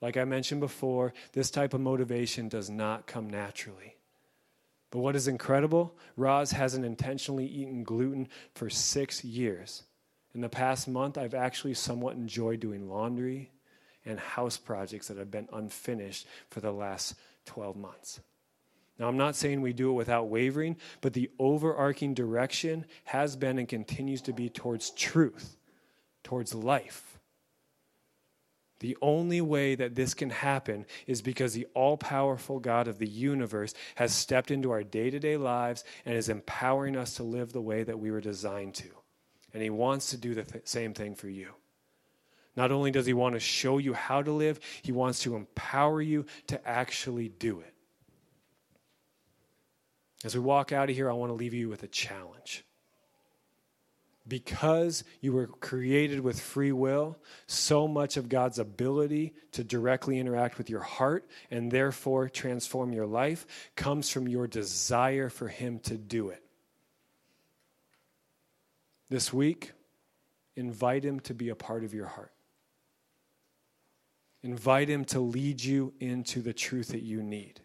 Like 0.00 0.16
I 0.16 0.24
mentioned 0.24 0.60
before, 0.60 1.12
this 1.32 1.50
type 1.50 1.74
of 1.74 1.80
motivation 1.80 2.48
does 2.48 2.70
not 2.70 3.06
come 3.06 3.28
naturally. 3.28 3.96
But 4.90 5.00
what 5.00 5.16
is 5.16 5.28
incredible, 5.28 5.96
Roz 6.16 6.52
hasn't 6.52 6.84
intentionally 6.84 7.46
eaten 7.46 7.82
gluten 7.82 8.28
for 8.54 8.70
six 8.70 9.24
years. 9.24 9.82
In 10.34 10.40
the 10.40 10.48
past 10.48 10.86
month, 10.86 11.18
I've 11.18 11.34
actually 11.34 11.74
somewhat 11.74 12.14
enjoyed 12.14 12.60
doing 12.60 12.88
laundry 12.88 13.50
and 14.06 14.18
house 14.18 14.56
projects 14.56 15.08
that 15.08 15.18
have 15.18 15.30
been 15.30 15.48
unfinished 15.52 16.26
for 16.48 16.60
the 16.60 16.72
last 16.72 17.14
12 17.46 17.76
months. 17.76 18.20
Now, 18.98 19.08
I'm 19.08 19.18
not 19.18 19.36
saying 19.36 19.60
we 19.60 19.74
do 19.74 19.90
it 19.90 19.94
without 19.94 20.28
wavering, 20.28 20.76
but 21.02 21.12
the 21.12 21.30
overarching 21.38 22.14
direction 22.14 22.86
has 23.04 23.36
been 23.36 23.58
and 23.58 23.68
continues 23.68 24.22
to 24.22 24.32
be 24.32 24.48
towards 24.48 24.90
truth, 24.90 25.56
towards 26.24 26.54
life. 26.54 27.18
The 28.80 28.96
only 29.00 29.40
way 29.40 29.74
that 29.74 29.94
this 29.94 30.14
can 30.14 30.30
happen 30.30 30.84
is 31.06 31.22
because 31.22 31.54
the 31.54 31.66
all 31.74 31.96
powerful 31.96 32.58
God 32.58 32.88
of 32.88 32.98
the 32.98 33.08
universe 33.08 33.74
has 33.94 34.14
stepped 34.14 34.50
into 34.50 34.70
our 34.70 34.82
day 34.82 35.10
to 35.10 35.18
day 35.18 35.36
lives 35.36 35.82
and 36.04 36.14
is 36.14 36.28
empowering 36.28 36.96
us 36.96 37.14
to 37.14 37.22
live 37.22 37.52
the 37.52 37.60
way 37.60 37.82
that 37.84 37.98
we 37.98 38.10
were 38.10 38.20
designed 38.20 38.74
to. 38.74 38.88
And 39.54 39.62
He 39.62 39.70
wants 39.70 40.10
to 40.10 40.18
do 40.18 40.34
the 40.34 40.44
th- 40.44 40.66
same 40.66 40.92
thing 40.92 41.14
for 41.14 41.28
you. 41.28 41.54
Not 42.56 42.72
only 42.72 42.90
does 42.90 43.06
He 43.06 43.12
want 43.12 43.34
to 43.34 43.40
show 43.40 43.78
you 43.78 43.92
how 43.92 44.22
to 44.22 44.32
live, 44.32 44.58
He 44.82 44.92
wants 44.92 45.20
to 45.20 45.36
empower 45.36 46.00
you 46.00 46.24
to 46.48 46.66
actually 46.66 47.28
do 47.28 47.60
it. 47.60 47.74
As 50.24 50.34
we 50.34 50.40
walk 50.40 50.72
out 50.72 50.88
of 50.88 50.96
here, 50.96 51.10
I 51.10 51.12
want 51.12 51.30
to 51.30 51.34
leave 51.34 51.54
you 51.54 51.68
with 51.68 51.82
a 51.82 51.88
challenge. 51.88 52.64
Because 54.26 55.04
you 55.20 55.32
were 55.32 55.46
created 55.46 56.18
with 56.18 56.40
free 56.40 56.72
will, 56.72 57.16
so 57.46 57.86
much 57.86 58.16
of 58.16 58.28
God's 58.28 58.58
ability 58.58 59.34
to 59.52 59.62
directly 59.62 60.18
interact 60.18 60.58
with 60.58 60.68
your 60.68 60.80
heart 60.80 61.28
and 61.48 61.70
therefore 61.70 62.28
transform 62.28 62.92
your 62.92 63.06
life 63.06 63.46
comes 63.76 64.10
from 64.10 64.26
your 64.26 64.48
desire 64.48 65.28
for 65.28 65.46
Him 65.46 65.78
to 65.80 65.96
do 65.96 66.30
it. 66.30 66.42
This 69.08 69.32
week, 69.32 69.72
invite 70.56 71.04
Him 71.04 71.20
to 71.20 71.34
be 71.34 71.50
a 71.50 71.54
part 71.54 71.84
of 71.84 71.94
your 71.94 72.06
heart. 72.06 72.32
Invite 74.46 74.88
Him 74.88 75.04
to 75.06 75.18
lead 75.18 75.64
you 75.64 75.92
into 75.98 76.40
the 76.40 76.52
truth 76.52 76.88
that 76.88 77.02
you 77.02 77.20
need. 77.20 77.60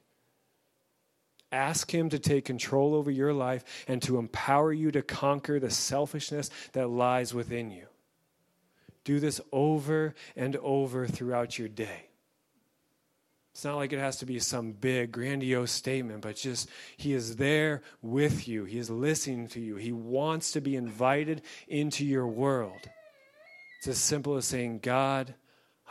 Ask 1.52 1.94
Him 1.94 2.10
to 2.10 2.18
take 2.18 2.44
control 2.44 2.96
over 2.96 3.12
your 3.12 3.34
life 3.34 3.86
and 3.88 4.02
to 4.02 4.18
empower 4.18 4.74
you 4.74 4.90
to 4.90 5.04
conquer 5.04 5.60
the 5.60 5.70
selfishness 5.70 6.50
that 6.74 6.90
lies 6.90 7.36
within 7.36 7.70
you. 7.70 7.86
Do 9.04 9.20
this 9.20 9.40
over 9.52 10.16
and 10.36 10.56
over 10.56 11.06
throughout 11.06 11.60
your 11.60 11.68
day. 11.68 12.08
It's 13.52 13.64
not 13.64 13.76
like 13.76 13.94
it 13.94 14.00
has 14.00 14.18
to 14.18 14.26
be 14.26 14.40
some 14.40 14.72
big, 14.72 15.12
grandiose 15.12 15.72
statement, 15.72 16.22
but 16.22 16.36
just 16.36 16.68
He 16.98 17.14
is 17.14 17.36
there 17.36 17.84
with 18.02 18.48
you. 18.48 18.66
He 18.66 18.80
is 18.80 18.90
listening 18.90 19.50
to 19.50 19.60
you. 19.60 19.76
He 19.76 19.92
wants 19.92 20.54
to 20.54 20.62
be 20.62 20.76
invited 20.76 21.44
into 21.68 22.04
your 22.04 22.26
world. 22.26 22.90
It's 23.78 23.88
as 23.88 24.00
simple 24.00 24.36
as 24.36 24.46
saying, 24.46 24.80
God, 24.80 25.36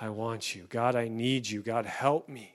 I 0.00 0.08
want 0.08 0.54
you. 0.54 0.66
God, 0.70 0.96
I 0.96 1.08
need 1.08 1.48
you. 1.48 1.60
God, 1.60 1.84
help 1.84 2.28
me. 2.28 2.54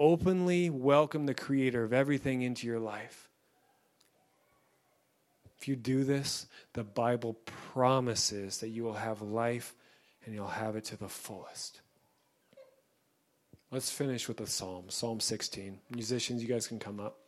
Openly 0.00 0.68
welcome 0.68 1.26
the 1.26 1.34
Creator 1.34 1.84
of 1.84 1.92
everything 1.92 2.42
into 2.42 2.66
your 2.66 2.80
life. 2.80 3.28
If 5.56 5.68
you 5.68 5.76
do 5.76 6.02
this, 6.02 6.46
the 6.72 6.82
Bible 6.82 7.34
promises 7.72 8.58
that 8.58 8.70
you 8.70 8.82
will 8.82 8.94
have 8.94 9.22
life 9.22 9.72
and 10.26 10.34
you'll 10.34 10.48
have 10.48 10.74
it 10.74 10.84
to 10.86 10.96
the 10.96 11.08
fullest. 11.08 11.80
Let's 13.70 13.90
finish 13.90 14.26
with 14.26 14.40
a 14.40 14.46
psalm, 14.48 14.86
Psalm 14.88 15.20
16. 15.20 15.78
Musicians, 15.94 16.42
you 16.42 16.48
guys 16.48 16.66
can 16.66 16.80
come 16.80 16.98
up. 16.98 17.18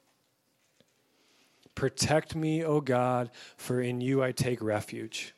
Protect 1.76 2.34
me, 2.34 2.64
O 2.64 2.80
God, 2.80 3.30
for 3.56 3.80
in 3.80 4.00
you 4.00 4.24
I 4.24 4.32
take 4.32 4.60
refuge. 4.60 5.35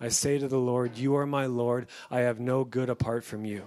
I 0.00 0.08
say 0.08 0.38
to 0.38 0.48
the 0.48 0.58
Lord, 0.58 0.96
You 0.98 1.16
are 1.16 1.26
my 1.26 1.46
Lord. 1.46 1.86
I 2.10 2.20
have 2.20 2.40
no 2.40 2.64
good 2.64 2.90
apart 2.90 3.24
from 3.24 3.44
you. 3.44 3.64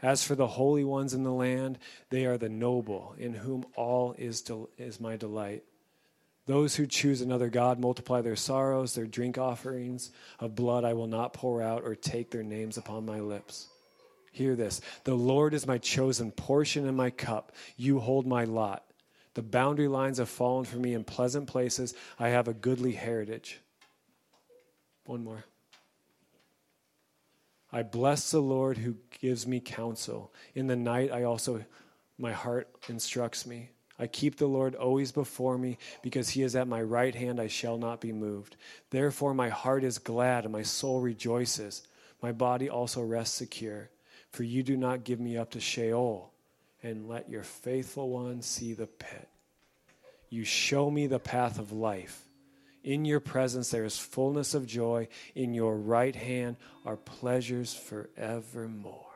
As 0.00 0.24
for 0.24 0.34
the 0.34 0.48
holy 0.48 0.82
ones 0.82 1.14
in 1.14 1.22
the 1.22 1.32
land, 1.32 1.78
they 2.10 2.26
are 2.26 2.36
the 2.36 2.48
noble, 2.48 3.14
in 3.18 3.34
whom 3.34 3.64
all 3.76 4.14
is, 4.18 4.42
del- 4.42 4.68
is 4.76 5.00
my 5.00 5.16
delight. 5.16 5.62
Those 6.46 6.74
who 6.74 6.86
choose 6.86 7.20
another 7.20 7.48
God 7.48 7.78
multiply 7.78 8.20
their 8.20 8.34
sorrows, 8.34 8.94
their 8.94 9.06
drink 9.06 9.38
offerings 9.38 10.10
of 10.40 10.56
blood 10.56 10.84
I 10.84 10.94
will 10.94 11.06
not 11.06 11.34
pour 11.34 11.62
out 11.62 11.84
or 11.84 11.94
take 11.94 12.30
their 12.30 12.42
names 12.42 12.76
upon 12.76 13.06
my 13.06 13.20
lips. 13.20 13.68
Hear 14.32 14.56
this 14.56 14.80
The 15.04 15.14
Lord 15.14 15.54
is 15.54 15.66
my 15.66 15.78
chosen 15.78 16.32
portion 16.32 16.88
and 16.88 16.96
my 16.96 17.10
cup. 17.10 17.52
You 17.76 18.00
hold 18.00 18.26
my 18.26 18.44
lot. 18.44 18.84
The 19.34 19.42
boundary 19.42 19.88
lines 19.88 20.18
have 20.18 20.28
fallen 20.28 20.64
for 20.64 20.78
me 20.78 20.94
in 20.94 21.04
pleasant 21.04 21.46
places. 21.46 21.94
I 22.18 22.30
have 22.30 22.48
a 22.48 22.54
goodly 22.54 22.92
heritage. 22.92 23.60
One 25.04 25.24
more. 25.24 25.44
I 27.72 27.82
bless 27.82 28.30
the 28.30 28.40
Lord 28.40 28.78
who 28.78 28.96
gives 29.20 29.46
me 29.46 29.58
counsel. 29.58 30.32
In 30.54 30.66
the 30.66 30.76
night, 30.76 31.10
I 31.10 31.22
also, 31.22 31.64
my 32.18 32.32
heart 32.32 32.68
instructs 32.88 33.46
me. 33.46 33.70
I 33.98 34.06
keep 34.06 34.36
the 34.36 34.46
Lord 34.46 34.74
always 34.74 35.12
before 35.12 35.56
me 35.56 35.78
because 36.02 36.30
he 36.30 36.42
is 36.42 36.56
at 36.56 36.68
my 36.68 36.82
right 36.82 37.14
hand, 37.14 37.40
I 37.40 37.46
shall 37.46 37.78
not 37.78 38.00
be 38.00 38.12
moved. 38.12 38.56
Therefore, 38.90 39.32
my 39.32 39.48
heart 39.48 39.84
is 39.84 39.98
glad 39.98 40.44
and 40.44 40.52
my 40.52 40.62
soul 40.62 41.00
rejoices. 41.00 41.86
My 42.20 42.32
body 42.32 42.68
also 42.68 43.00
rests 43.00 43.34
secure. 43.34 43.90
For 44.30 44.42
you 44.42 44.62
do 44.62 44.76
not 44.76 45.04
give 45.04 45.20
me 45.20 45.36
up 45.36 45.50
to 45.50 45.60
Sheol, 45.60 46.32
and 46.82 47.06
let 47.06 47.28
your 47.28 47.42
faithful 47.42 48.08
one 48.08 48.40
see 48.40 48.72
the 48.72 48.86
pit. 48.86 49.28
You 50.30 50.44
show 50.44 50.90
me 50.90 51.06
the 51.06 51.18
path 51.18 51.58
of 51.58 51.72
life. 51.72 52.26
In 52.84 53.04
your 53.04 53.20
presence 53.20 53.70
there 53.70 53.84
is 53.84 53.98
fullness 53.98 54.54
of 54.54 54.66
joy. 54.66 55.08
In 55.34 55.54
your 55.54 55.76
right 55.76 56.14
hand 56.14 56.56
are 56.84 56.96
pleasures 56.96 57.74
forevermore. 57.74 59.11